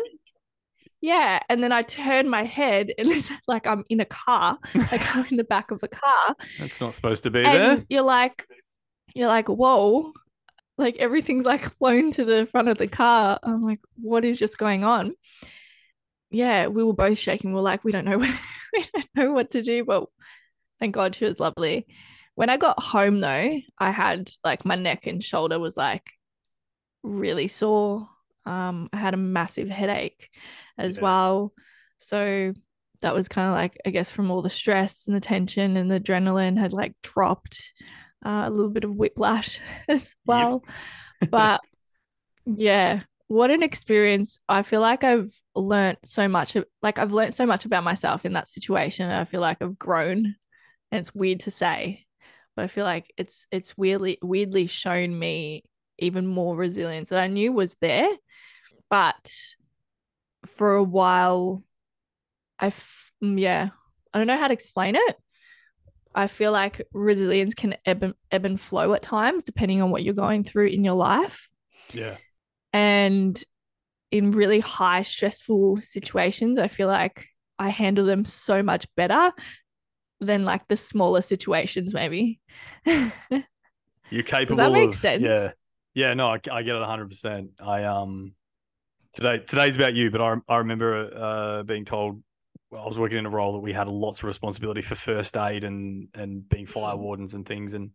Yeah. 1.02 1.40
And 1.50 1.62
then 1.64 1.72
I 1.72 1.84
turned 1.84 2.30
my 2.30 2.44
head 2.44 2.92
and 2.98 3.08
it's 3.10 3.30
like 3.48 3.68
I'm 3.68 3.84
in 3.90 4.00
a 4.00 4.06
car, 4.06 4.58
like 4.76 5.16
I'm 5.16 5.26
in 5.28 5.38
the 5.38 5.44
back 5.44 5.72
of 5.72 5.82
a 5.84 5.88
car. 5.88 6.36
That's 6.60 6.82
not 6.82 6.94
supposed 6.94 7.24
to 7.24 7.30
be 7.32 7.44
and 7.44 7.80
there. 7.80 7.86
you're 7.90 8.02
like, 8.04 8.46
you're 9.16 9.28
like, 9.28 9.48
whoa, 9.50 10.14
like 10.78 10.98
everything's 10.98 11.46
like 11.46 11.76
flown 11.80 12.12
to 12.12 12.26
the 12.26 12.48
front 12.48 12.70
of 12.70 12.78
the 12.78 12.88
car. 12.88 13.40
I'm 13.44 13.62
like, 13.64 13.82
what 14.02 14.26
is 14.26 14.40
just 14.40 14.58
going 14.58 14.84
on? 14.84 15.14
Yeah, 16.30 16.68
we 16.68 16.84
were 16.84 16.94
both 16.94 17.18
shaking. 17.18 17.54
We're 17.54 17.62
like, 17.62 17.84
we 17.84 17.92
don't 17.92 18.06
know, 18.06 18.18
we 18.74 18.86
don't 18.94 19.10
know 19.16 19.32
what 19.32 19.52
to 19.52 19.62
do. 19.62 19.86
But 19.86 20.06
thank 20.80 20.96
God 20.96 21.16
she 21.16 21.26
was 21.26 21.40
lovely. 21.40 21.88
When 22.36 22.50
I 22.50 22.58
got 22.58 22.82
home 22.82 23.20
though, 23.20 23.60
I 23.80 23.92
had 23.92 24.30
like 24.44 24.66
my 24.66 24.76
neck 24.76 25.08
and 25.08 25.24
shoulder 25.24 25.60
was 25.60 25.78
like 25.78 26.12
really 27.04 27.48
sore. 27.48 28.08
Um, 28.46 28.90
I 28.94 28.98
had 28.98 29.14
a 29.14 29.18
massive 29.18 29.70
headache 29.70 30.30
as 30.78 30.98
Yeah. 30.98 31.02
well. 31.02 31.54
So 31.98 32.54
that 33.02 33.14
was 33.14 33.28
kind 33.28 33.48
of 33.48 33.54
like, 33.54 33.78
I 33.86 33.90
guess, 33.92 34.12
from 34.12 34.32
all 34.32 34.42
the 34.42 34.50
stress 34.50 35.08
and 35.08 35.16
the 35.16 35.20
tension 35.20 35.78
and 35.78 35.90
the 35.90 36.00
adrenaline 36.00 36.58
had 36.58 36.74
like 36.74 36.94
dropped. 37.04 37.74
Uh, 38.26 38.44
a 38.46 38.50
little 38.50 38.72
bit 38.72 38.84
of 38.84 38.96
whiplash 38.96 39.60
as 39.88 40.16
well. 40.26 40.64
But 41.30 41.62
yeah, 42.46 43.04
what 43.28 43.52
an 43.52 43.64
experience. 43.64 44.40
I 44.48 44.64
feel 44.64 44.82
like 44.82 45.04
I've 45.04 45.34
learnt 45.56 46.00
so 46.06 46.28
much 46.28 46.56
like 46.82 47.00
I've 47.00 47.12
learnt 47.12 47.34
so 47.34 47.46
much 47.46 47.66
about 47.66 47.84
myself 47.84 48.26
in 48.26 48.34
that 48.34 48.50
situation. 48.50 49.10
I 49.10 49.26
feel 49.26 49.42
like 49.42 49.62
I've 49.62 49.78
grown. 49.78 50.36
And 50.92 51.00
it's 51.00 51.14
weird 51.14 51.42
to 51.42 51.52
say, 51.52 52.06
but 52.56 52.64
I 52.64 52.68
feel 52.68 52.86
like 52.86 53.12
it's 53.18 53.46
it's 53.52 53.78
weirdly 53.78 54.18
weirdly 54.22 54.68
shown 54.68 55.18
me 55.18 55.64
even 56.00 56.28
more 56.28 56.56
resilience 56.56 57.10
that 57.10 57.22
I 57.22 57.28
knew 57.28 57.52
was 57.52 57.76
there. 57.82 58.10
But 58.90 59.30
for 60.46 60.76
a 60.76 60.84
while, 60.84 61.64
I 62.60 62.68
f- 62.68 63.12
mm, 63.24 63.40
yeah, 63.40 63.70
I 64.14 64.18
don't 64.18 64.28
know 64.28 64.38
how 64.38 64.48
to 64.48 64.54
explain 64.54 64.96
it. 64.96 65.18
I 66.18 66.26
feel 66.26 66.52
like 66.52 66.82
resilience 66.94 67.54
can 67.54 67.76
ebb 67.86 68.02
and, 68.02 68.16
ebb 68.32 68.44
and 68.44 68.60
flow 68.60 68.94
at 68.94 69.04
times, 69.04 69.44
depending 69.44 69.84
on 69.84 69.92
what 69.92 70.04
you're 70.04 70.16
going 70.16 70.44
through 70.44 70.68
in 70.68 70.84
your 70.84 70.96
life. 70.96 71.48
Yeah. 71.94 72.18
And 72.74 73.42
in 74.10 74.32
really 74.32 74.60
high 74.60 75.04
stressful 75.04 75.82
situations, 75.82 76.58
I 76.58 76.70
feel 76.70 76.88
like 76.88 77.28
I 77.60 77.70
handle 77.70 78.04
them 78.04 78.26
so 78.26 78.64
much 78.64 78.88
better 78.96 79.32
than 80.20 80.44
like 80.44 80.68
the 80.68 80.76
smaller 80.76 81.22
situations, 81.22 81.94
maybe. 81.94 82.40
You're 82.86 84.24
capable 84.24 84.58
Does 84.58 84.58
that 84.58 84.72
make 84.72 84.90
of 84.90 84.96
sense? 84.96 85.22
yeah. 85.24 85.52
Yeah, 85.94 86.14
no, 86.16 86.30
I, 86.30 86.40
I 86.52 86.64
get 86.64 86.76
it 86.76 86.82
100%. 86.82 87.50
I 87.60 87.84
um 87.84 88.34
today 89.14 89.40
today's 89.46 89.76
about 89.76 89.94
you, 89.94 90.10
but 90.10 90.22
I 90.22 90.36
I 90.48 90.58
remember 90.58 91.12
uh 91.16 91.64
being 91.64 91.86
told 91.86 92.24
well, 92.72 92.84
I 92.84 92.88
was 92.88 93.00
working 93.00 93.18
in 93.18 93.26
a 93.26 93.30
role 93.30 93.54
that 93.54 93.60
we 93.60 93.74
had 93.74 93.88
lots 93.88 94.20
of 94.20 94.26
responsibility 94.26 94.82
for 94.82 94.96
first 94.96 95.38
aid 95.38 95.64
and 95.64 96.10
and 96.14 96.48
being 96.48 96.66
fire 96.66 96.96
Mm. 96.96 97.00
wardens 97.00 97.34
and 97.34 97.46
things 97.46 97.74
and 97.74 97.92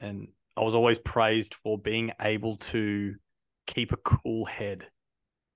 and 0.00 0.28
I 0.56 0.62
was 0.62 0.74
always 0.74 0.98
praised 0.98 1.54
for 1.54 1.78
being 1.78 2.12
able 2.20 2.56
to 2.56 3.14
keep 3.66 3.92
a 3.92 3.96
cool 3.98 4.44
head 4.44 4.86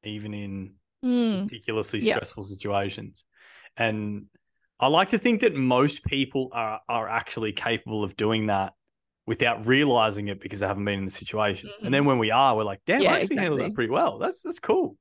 even 0.02 0.34
in 0.34 0.74
Mm, 1.02 1.44
ridiculously 1.44 2.00
Yeah. 2.00 2.14
stressful 2.16 2.44
situations. 2.44 3.24
And 3.76 4.26
I 4.78 4.88
like 4.88 5.08
to 5.10 5.18
think 5.18 5.40
that 5.40 5.54
most 5.54 6.04
people 6.04 6.50
are 6.52 6.80
are 6.88 7.08
actually 7.08 7.52
capable 7.52 8.04
of 8.04 8.16
doing 8.16 8.46
that 8.46 8.74
without 9.26 9.66
realizing 9.66 10.28
it 10.28 10.40
because 10.40 10.60
they 10.60 10.66
haven't 10.66 10.84
been 10.84 10.98
in 10.98 11.04
the 11.04 11.10
situation. 11.10 11.70
And 11.82 11.94
then 11.94 12.04
when 12.04 12.18
we 12.18 12.30
are, 12.30 12.56
we're 12.56 12.64
like, 12.64 12.80
damn, 12.84 12.96
Mm-hmm. 12.96 13.04
Yeah, 13.04 13.12
I 13.12 13.20
actually 13.20 13.36
handled 13.36 13.60
that 13.60 13.74
pretty 13.74 13.90
well. 13.90 14.18
That's 14.18 14.42
that's 14.42 14.58
cool. 14.58 14.96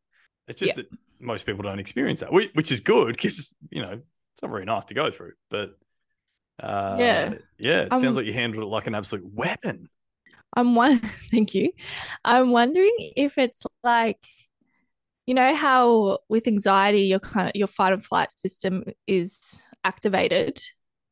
It's 0.47 0.59
just 0.59 0.77
Yeah. 0.77 0.83
that 0.83 0.91
most 1.19 1.45
people 1.45 1.63
don't 1.63 1.79
experience 1.79 2.21
that, 2.21 2.31
which, 2.31 2.71
is 2.71 2.79
good 2.81 3.07
because 3.15 3.53
you 3.69 3.81
know 3.81 3.93
it's 4.33 4.41
not 4.41 4.51
very 4.51 4.65
nice 4.65 4.85
to 4.85 4.93
go 4.93 5.11
through. 5.11 5.33
But 5.49 5.77
uh, 6.61 6.97
Yeah. 6.97 7.33
yeah, 7.57 7.81
it 7.81 7.95
sounds 7.95 8.15
Um, 8.15 8.17
like 8.17 8.25
you 8.25 8.33
handled 8.33 8.63
it 8.63 8.67
like 8.67 8.87
an 8.87 8.95
absolute 8.95 9.25
weapon. 9.25 9.89
I'm 10.55 10.75
one. 10.75 10.99
Thank 11.31 11.53
you. 11.55 11.71
I'm 12.23 12.51
wondering 12.51 12.93
if 13.15 13.37
it's 13.37 13.63
like, 13.83 14.17
you 15.25 15.33
know, 15.35 15.53
how 15.53 16.19
with 16.27 16.47
anxiety, 16.47 17.01
your 17.03 17.19
kind 17.19 17.49
of 17.49 17.55
your 17.55 17.67
fight 17.67 17.93
and 17.93 18.03
flight 18.03 18.31
system 18.31 18.83
is 19.07 19.61
activated, 19.83 20.59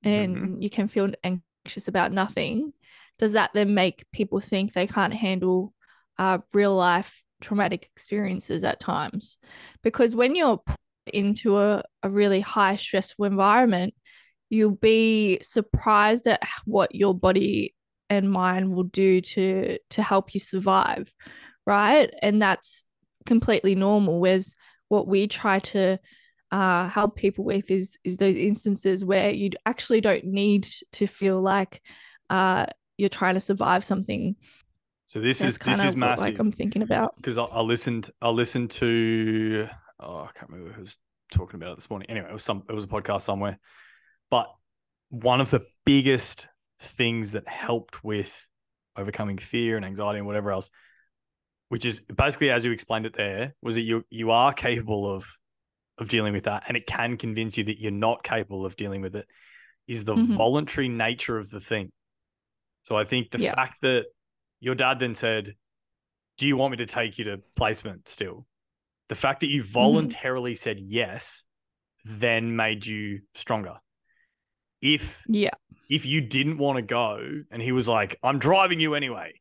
and 0.03 0.39
Mhm. 0.39 0.57
you 0.59 0.69
can 0.69 0.87
feel 0.87 1.11
anxious 1.23 1.87
about 1.87 2.11
nothing. 2.11 2.73
Does 3.19 3.33
that 3.33 3.51
then 3.53 3.73
make 3.73 4.05
people 4.11 4.39
think 4.39 4.73
they 4.73 4.87
can't 4.87 5.13
handle 5.13 5.73
uh, 6.17 6.39
real 6.53 6.75
life 6.75 7.21
traumatic 7.41 7.89
experiences 7.95 8.63
at 8.63 8.79
times? 8.79 9.37
Because 9.83 10.15
when 10.15 10.35
you're 10.35 10.57
put 10.57 10.77
into 11.13 11.57
a, 11.57 11.83
a 12.03 12.09
really 12.09 12.41
high 12.41 12.75
stressful 12.75 13.25
environment, 13.25 13.93
you'll 14.49 14.71
be 14.75 15.39
surprised 15.41 16.27
at 16.27 16.41
what 16.65 16.95
your 16.95 17.13
body 17.13 17.75
and 18.09 18.31
mind 18.31 18.71
will 18.71 18.83
do 18.83 19.21
to 19.21 19.77
to 19.89 20.03
help 20.03 20.33
you 20.33 20.39
survive, 20.39 21.11
right? 21.65 22.09
And 22.21 22.41
that's 22.41 22.85
completely 23.25 23.75
normal. 23.75 24.19
Whereas 24.19 24.55
what 24.87 25.07
we 25.07 25.27
try 25.27 25.59
to 25.59 25.99
uh, 26.51 26.87
help 26.87 27.17
people 27.17 27.43
with 27.43 27.69
is 27.69 27.97
is 28.03 28.17
those 28.17 28.35
instances 28.35 29.03
where 29.03 29.31
you 29.31 29.51
actually 29.65 30.01
don't 30.01 30.23
need 30.23 30.65
to 30.93 31.07
feel 31.07 31.41
like 31.41 31.81
uh, 32.29 32.65
you're 32.97 33.09
trying 33.09 33.35
to 33.35 33.41
survive 33.41 33.83
something. 33.83 34.35
So 35.07 35.19
this 35.21 35.39
That's 35.39 35.53
is 35.53 35.57
this 35.59 35.83
is 35.83 35.95
massive. 35.95 36.25
like 36.27 36.39
I'm 36.39 36.51
thinking 36.51 36.81
about. 36.83 37.15
because 37.15 37.37
I, 37.37 37.43
I 37.45 37.61
listened 37.61 38.11
I 38.21 38.29
listened 38.29 38.69
to 38.71 39.67
oh 39.99 40.19
I 40.19 40.29
can't 40.37 40.51
remember 40.51 40.73
who 40.73 40.81
was 40.81 40.97
talking 41.31 41.55
about 41.55 41.71
it 41.71 41.77
this 41.77 41.89
morning. 41.89 42.09
Anyway, 42.09 42.27
it 42.29 42.33
was 42.33 42.43
some 42.43 42.63
it 42.69 42.73
was 42.73 42.83
a 42.83 42.87
podcast 42.87 43.21
somewhere. 43.23 43.57
But 44.29 44.47
one 45.09 45.39
of 45.41 45.49
the 45.49 45.61
biggest 45.85 46.47
things 46.81 47.31
that 47.31 47.47
helped 47.47 48.03
with 48.03 48.47
overcoming 48.97 49.37
fear 49.37 49.77
and 49.77 49.85
anxiety 49.85 50.17
and 50.17 50.27
whatever 50.27 50.51
else, 50.51 50.69
which 51.69 51.85
is 51.85 52.01
basically 52.01 52.51
as 52.51 52.65
you 52.65 52.71
explained 52.73 53.05
it 53.05 53.15
there, 53.15 53.55
was 53.61 53.75
that 53.75 53.81
you 53.81 54.03
you 54.09 54.31
are 54.31 54.51
capable 54.53 55.09
of 55.15 55.25
of 55.97 56.09
dealing 56.09 56.33
with 56.33 56.43
that, 56.43 56.63
and 56.67 56.75
it 56.75 56.85
can 56.85 57.15
convince 57.15 57.57
you 57.57 57.63
that 57.63 57.79
you're 57.79 57.91
not 57.91 58.23
capable 58.23 58.65
of 58.65 58.75
dealing 58.75 59.01
with 59.01 59.15
it, 59.15 59.25
is 59.87 60.03
the 60.03 60.15
Mhm. 60.15 60.35
voluntary 60.35 60.89
nature 60.89 61.37
of 61.37 61.49
the 61.49 61.61
thing. 61.61 61.93
So 62.83 62.95
I 62.97 63.05
think 63.05 63.31
the 63.31 63.39
Yeah. 63.39 63.55
fact 63.55 63.81
that 63.81 64.05
your 64.59 64.75
dad 64.75 64.99
then 64.99 65.15
said, 65.15 65.55
Do 66.37 66.47
you 66.47 66.57
want 66.57 66.71
me 66.71 66.77
to 66.77 66.85
take 66.85 67.17
you 67.17 67.25
to 67.25 67.39
placement 67.55 68.07
still? 68.07 68.45
The 69.09 69.15
fact 69.15 69.41
that 69.41 69.49
you 69.49 69.61
mm-hmm. 69.61 69.71
voluntarily 69.71 70.55
said 70.55 70.79
yes 70.79 71.43
then 72.05 72.55
made 72.55 72.85
you 72.85 73.21
stronger. 73.35 73.75
If 74.81 75.23
Yeah. 75.27 75.49
if 75.89 76.05
you 76.05 76.21
didn't 76.21 76.57
want 76.57 76.77
to 76.77 76.81
go 76.81 77.19
and 77.51 77.61
he 77.61 77.71
was 77.71 77.87
like, 77.87 78.17
I'm 78.23 78.39
driving 78.39 78.79
you 78.79 78.95
anyway, 78.95 79.33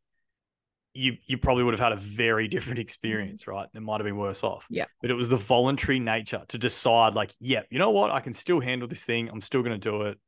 you 0.94 1.18
you 1.26 1.38
probably 1.38 1.62
would 1.62 1.74
have 1.74 1.80
had 1.80 1.92
a 1.92 1.96
very 1.96 2.48
different 2.48 2.78
experience, 2.78 3.42
mm-hmm. 3.42 3.50
right? 3.52 3.68
It 3.72 3.80
might 3.80 4.00
have 4.00 4.04
been 4.04 4.16
worse 4.16 4.42
off. 4.42 4.66
Yeah. 4.70 4.86
But 5.00 5.10
it 5.10 5.14
was 5.14 5.28
the 5.28 5.36
voluntary 5.36 6.00
nature 6.00 6.42
to 6.48 6.58
decide, 6.58 7.14
like, 7.14 7.32
yeah, 7.38 7.62
you 7.70 7.78
know 7.78 7.90
what? 7.90 8.10
I 8.10 8.20
can 8.20 8.32
still 8.32 8.60
handle 8.60 8.88
this 8.88 9.04
thing. 9.04 9.28
I'm 9.28 9.40
still 9.40 9.62
gonna 9.62 9.78
do 9.78 10.02
it. 10.02 10.18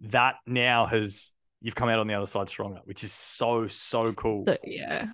That 0.00 0.36
now 0.46 0.86
has 0.86 1.32
you've 1.60 1.74
come 1.74 1.88
out 1.88 1.98
on 1.98 2.06
the 2.06 2.14
other 2.14 2.26
side 2.26 2.48
stronger, 2.48 2.80
which 2.84 3.04
is 3.04 3.12
so, 3.12 3.66
so 3.66 4.12
cool. 4.12 4.44
So 4.44 4.56
yeah. 4.64 5.06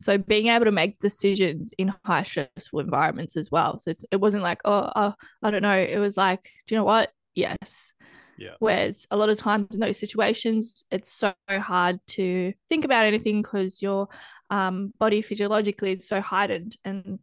So 0.00 0.16
being 0.16 0.46
able 0.46 0.64
to 0.64 0.72
make 0.72 0.98
decisions 0.98 1.72
in 1.76 1.94
high 2.04 2.22
stressful 2.22 2.80
environments 2.80 3.36
as 3.36 3.50
well. 3.50 3.78
So 3.78 3.90
it's, 3.90 4.04
it 4.10 4.16
wasn't 4.16 4.42
like, 4.42 4.60
oh, 4.64 4.90
oh, 4.96 5.14
I 5.42 5.50
don't 5.50 5.62
know. 5.62 5.76
It 5.76 5.98
was 5.98 6.16
like, 6.16 6.42
do 6.66 6.74
you 6.74 6.78
know 6.78 6.84
what? 6.84 7.10
Yes. 7.34 7.92
Yeah. 8.38 8.54
Whereas 8.58 9.06
a 9.10 9.16
lot 9.18 9.28
of 9.28 9.36
times 9.36 9.68
in 9.72 9.80
those 9.80 9.98
situations, 9.98 10.84
it's 10.90 11.12
so 11.12 11.34
hard 11.50 12.00
to 12.08 12.54
think 12.70 12.86
about 12.86 13.04
anything 13.04 13.42
because 13.42 13.82
your 13.82 14.08
um, 14.48 14.94
body 14.98 15.20
physiologically 15.20 15.92
is 15.92 16.08
so 16.08 16.22
heightened. 16.22 16.78
And 16.82 17.18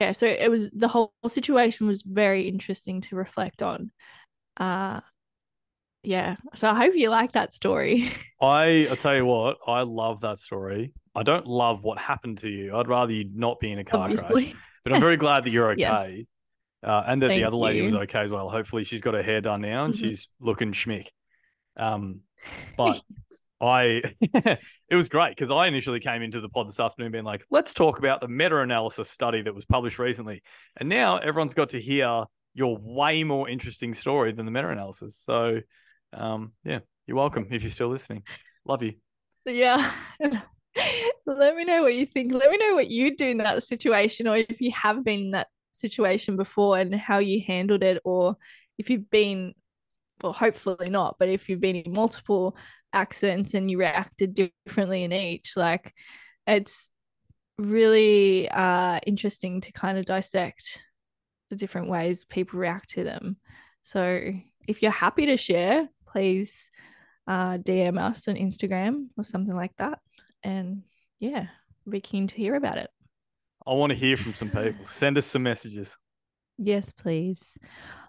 yeah, 0.00 0.12
so 0.12 0.24
it 0.24 0.50
was 0.50 0.70
the 0.70 0.88
whole 0.88 1.12
situation 1.28 1.86
was 1.86 2.02
very 2.02 2.48
interesting 2.48 3.02
to 3.02 3.16
reflect 3.16 3.62
on. 3.62 3.90
Uh, 4.56 5.00
yeah. 6.02 6.36
So 6.54 6.68
I 6.70 6.74
hope 6.74 6.94
you 6.94 7.08
like 7.10 7.32
that 7.32 7.52
story. 7.54 8.10
I 8.40 8.88
I 8.90 8.94
tell 8.96 9.14
you 9.14 9.24
what, 9.26 9.58
I 9.66 9.82
love 9.82 10.20
that 10.22 10.38
story. 10.38 10.92
I 11.14 11.22
don't 11.22 11.46
love 11.46 11.84
what 11.84 11.98
happened 11.98 12.38
to 12.38 12.48
you. 12.48 12.74
I'd 12.76 12.88
rather 12.88 13.12
you 13.12 13.28
not 13.34 13.60
be 13.60 13.70
in 13.70 13.78
a 13.78 13.84
car 13.84 14.14
crash. 14.14 14.54
But 14.84 14.92
I'm 14.92 15.00
very 15.00 15.16
glad 15.24 15.44
that 15.44 15.50
you're 15.50 15.72
Yes. 15.76 16.00
okay. 16.06 16.26
Uh, 16.82 17.02
and 17.06 17.22
that 17.22 17.28
the 17.28 17.44
other 17.44 17.56
lady 17.56 17.82
was 17.82 17.94
okay 17.94 18.20
as 18.20 18.32
well. 18.32 18.48
Hopefully 18.48 18.82
she's 18.82 19.00
got 19.00 19.14
her 19.14 19.22
hair 19.22 19.40
done 19.40 19.60
now 19.60 19.84
and 19.84 19.94
Mhm. 19.94 19.98
she's 20.00 20.28
looking 20.40 20.72
schmick. 20.72 21.08
Um, 21.76 22.20
but 22.76 23.00
I, 23.60 24.02
it 24.88 24.96
was 24.96 25.08
great 25.08 25.28
because 25.28 25.52
I 25.52 25.68
initially 25.68 26.00
came 26.00 26.22
into 26.22 26.40
the 26.40 26.48
pod 26.48 26.66
this 26.66 26.80
afternoon 26.80 27.12
being 27.12 27.24
like, 27.24 27.44
let's 27.50 27.72
talk 27.72 27.98
about 28.00 28.20
the 28.20 28.26
meta 28.26 28.56
analysis 28.58 29.08
study 29.08 29.42
that 29.42 29.54
was 29.54 29.64
published 29.64 30.00
recently. 30.00 30.42
And 30.76 30.88
now 30.88 31.18
everyone's 31.18 31.54
got 31.54 31.68
to 31.68 31.80
hear 31.80 32.24
your 32.54 32.76
way 32.80 33.22
more 33.22 33.48
interesting 33.48 33.94
story 33.94 34.32
than 34.32 34.44
the 34.46 34.50
meta 34.50 34.68
analysis. 34.68 35.16
So, 35.24 35.60
um, 36.12 36.52
yeah, 36.64 36.80
you're 37.06 37.16
welcome 37.16 37.48
if 37.50 37.62
you're 37.62 37.72
still 37.72 37.88
listening. 37.88 38.22
Love 38.66 38.82
you. 38.82 38.94
Yeah. 39.46 39.92
Let 41.26 41.56
me 41.56 41.64
know 41.64 41.82
what 41.82 41.94
you 41.94 42.06
think. 42.06 42.32
Let 42.32 42.50
me 42.50 42.58
know 42.58 42.74
what 42.74 42.88
you 42.88 43.16
do 43.16 43.26
in 43.26 43.38
that 43.38 43.62
situation, 43.62 44.26
or 44.26 44.36
if 44.36 44.60
you 44.60 44.72
have 44.72 45.04
been 45.04 45.20
in 45.20 45.30
that 45.32 45.48
situation 45.72 46.36
before 46.36 46.78
and 46.78 46.94
how 46.94 47.18
you 47.18 47.42
handled 47.46 47.82
it, 47.82 48.00
or 48.04 48.36
if 48.78 48.90
you've 48.90 49.10
been, 49.10 49.54
well, 50.22 50.32
hopefully 50.32 50.90
not, 50.90 51.16
but 51.18 51.28
if 51.28 51.48
you've 51.48 51.60
been 51.60 51.76
in 51.76 51.92
multiple 51.92 52.56
accidents 52.92 53.54
and 53.54 53.70
you 53.70 53.78
reacted 53.78 54.34
differently 54.66 55.04
in 55.04 55.12
each, 55.12 55.52
like 55.56 55.92
it's 56.46 56.90
really 57.58 58.48
uh 58.48 58.98
interesting 59.06 59.60
to 59.60 59.70
kind 59.72 59.98
of 59.98 60.06
dissect 60.06 60.82
the 61.50 61.56
different 61.56 61.88
ways 61.88 62.24
people 62.28 62.58
react 62.58 62.90
to 62.90 63.04
them. 63.04 63.36
So 63.82 64.32
if 64.66 64.82
you're 64.82 64.90
happy 64.90 65.26
to 65.26 65.36
share, 65.36 65.88
please 66.12 66.70
uh, 67.26 67.58
DM 67.58 67.98
us 67.98 68.28
on 68.28 68.34
Instagram 68.34 69.08
or 69.16 69.24
something 69.24 69.54
like 69.54 69.74
that. 69.78 69.98
And 70.42 70.82
yeah, 71.18 71.46
we'd 71.84 71.92
be 71.92 72.00
keen 72.00 72.26
to 72.28 72.36
hear 72.36 72.54
about 72.54 72.78
it. 72.78 72.90
I 73.66 73.72
want 73.74 73.90
to 73.90 73.98
hear 73.98 74.16
from 74.16 74.34
some 74.34 74.50
people. 74.50 74.86
Send 74.88 75.16
us 75.18 75.26
some 75.26 75.42
messages. 75.42 75.96
Yes, 76.58 76.92
please. 76.92 77.56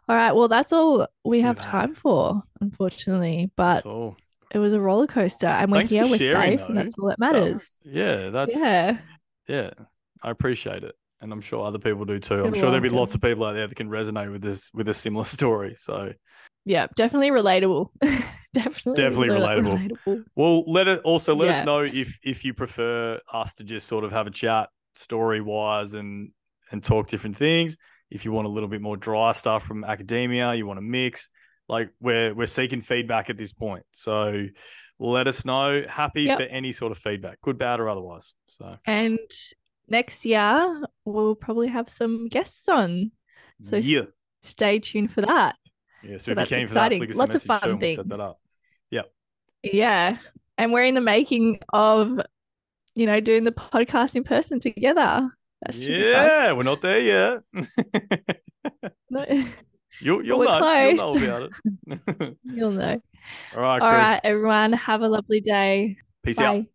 All 0.10 0.16
right. 0.16 0.34
Well, 0.34 0.48
that's 0.48 0.74
all 0.74 1.08
we 1.24 1.42
have 1.42 1.58
that. 1.58 1.66
time 1.66 1.96
for, 1.96 2.44
unfortunately. 2.60 3.52
But 3.56 3.86
it 4.52 4.60
was 4.60 4.74
a 4.74 4.80
roller 4.80 5.08
coaster, 5.08 5.48
and 5.48 5.72
we're 5.72 5.80
Thanks 5.80 5.92
here. 5.92 6.08
We're 6.08 6.18
sharing, 6.18 6.58
safe, 6.58 6.68
and 6.68 6.78
that's 6.78 6.96
all 7.00 7.10
that 7.10 7.20
matters. 7.20 7.80
Yeah, 7.84 8.30
that's 8.30 8.58
yeah. 8.58 8.98
yeah. 9.48 9.72
I 10.22 10.32
appreciate 10.32 10.84
it, 10.84 10.96
and 11.24 11.32
I'm 11.34 11.42
sure 11.42 11.66
other 11.66 11.80
people 11.80 12.06
do 12.06 12.20
too. 12.20 12.44
I'm 12.46 12.54
sure 12.54 12.70
there'll 12.70 12.80
be 12.82 12.90
lots 12.90 13.16
of 13.16 13.22
people 13.22 13.46
out 13.46 13.54
there 13.54 13.68
that 13.68 13.76
can 13.76 13.90
resonate 13.90 14.32
with 14.32 14.42
this 14.44 14.70
with 14.74 14.88
a 14.90 14.94
similar 14.94 15.26
story. 15.26 15.76
So, 15.78 16.12
Yeah. 16.66 16.88
Definitely 16.96 17.32
relatable. 17.32 17.90
definitely. 18.54 19.02
Definitely 19.02 19.30
relatable. 19.30 19.90
relatable. 20.06 20.24
well, 20.36 20.64
let 20.72 20.88
it 20.88 21.02
also 21.04 21.34
let 21.34 21.48
Yeah. 21.50 21.60
us 21.60 21.66
know 21.66 21.80
if 21.84 22.20
if 22.24 22.46
you 22.46 22.54
prefer 22.54 23.20
us 23.32 23.56
to 23.56 23.64
just 23.64 23.88
sort 23.88 24.04
of 24.04 24.12
have 24.12 24.28
a 24.28 24.32
chat 24.32 24.70
story 24.94 25.42
wise 25.42 25.94
and 25.96 26.32
and 26.72 26.84
talk 26.84 27.08
different 27.08 27.38
things. 27.38 27.78
If 28.12 28.26
you 28.26 28.32
want 28.32 28.46
a 28.46 28.50
little 28.50 28.70
bit 28.70 28.82
more 28.82 28.96
dry 28.98 29.32
stuff 29.32 29.64
from 29.66 29.84
academia, 29.84 30.54
you 30.54 30.68
want 30.68 30.78
to 30.78 30.82
mix. 30.84 31.30
Like 31.70 31.90
we're 32.00 32.34
we're 32.36 32.46
seeking 32.48 32.82
feedback 32.82 33.30
at 33.30 33.38
this 33.38 33.54
point, 33.54 33.86
so 33.92 34.46
let 35.00 35.28
us 35.28 35.46
know. 35.46 35.84
Happy 35.90 36.24
Yep. 36.24 36.38
for 36.38 36.44
any 36.44 36.72
sort 36.74 36.92
of 36.92 36.98
feedback, 36.98 37.40
good, 37.42 37.58
bad, 37.58 37.80
or 37.80 37.90
otherwise. 37.90 38.34
So. 38.48 38.76
And 38.86 39.18
next 39.88 40.26
year 40.26 40.82
we'll 41.06 41.36
probably 41.36 41.68
have 41.70 41.90
some 41.90 42.28
guests 42.30 42.68
on. 42.68 43.12
So 43.64 43.78
yeah. 43.78 44.04
Stay 44.42 44.80
tuned 44.80 45.12
for 45.12 45.22
that. 45.22 45.56
Yeah. 46.04 46.18
so 46.18 46.18
So 46.18 46.32
if 46.32 46.36
you 46.36 46.36
that's 46.36 46.50
came 46.50 46.68
for 46.68 46.74
that, 46.76 46.92
exciting. 46.92 47.10
us 47.10 47.16
Lots 47.16 47.36
of 47.36 47.44
fun 47.44 47.60
and 47.64 47.80
we'll 47.82 47.96
that 47.96 48.06
things. 48.06 48.20
up. 48.20 48.40
Yeah. 49.64 50.18
And 50.58 50.74
we're 50.74 50.84
in 50.84 50.94
the 50.94 51.02
making 51.02 51.60
of, 51.72 52.20
you 52.96 53.06
know, 53.06 53.20
doing 53.20 53.44
the 53.44 53.52
podcast 53.52 54.16
in 54.16 54.24
person 54.24 54.60
together. 54.60 55.30
That 55.66 55.76
Yeah, 55.76 56.52
we're 56.52 56.64
not 56.64 56.82
there 56.82 57.00
yet. 57.00 57.40
you'll 60.02 60.24
you'll 60.26 60.44
know. 60.44 60.90
You'll 60.90 61.16
know 61.16 61.16
about 61.16 61.52
it. 61.88 62.38
You'll 62.44 62.72
know. 62.72 63.02
All 63.56 63.62
right, 63.62 63.82
All 63.82 63.94
right, 63.94 64.20
everyone. 64.24 64.74
Have 64.74 65.02
a 65.02 65.08
lovely 65.08 65.40
day. 65.40 65.96
Peace 66.24 66.42
out. 66.42 66.64
Bye. 66.64 66.68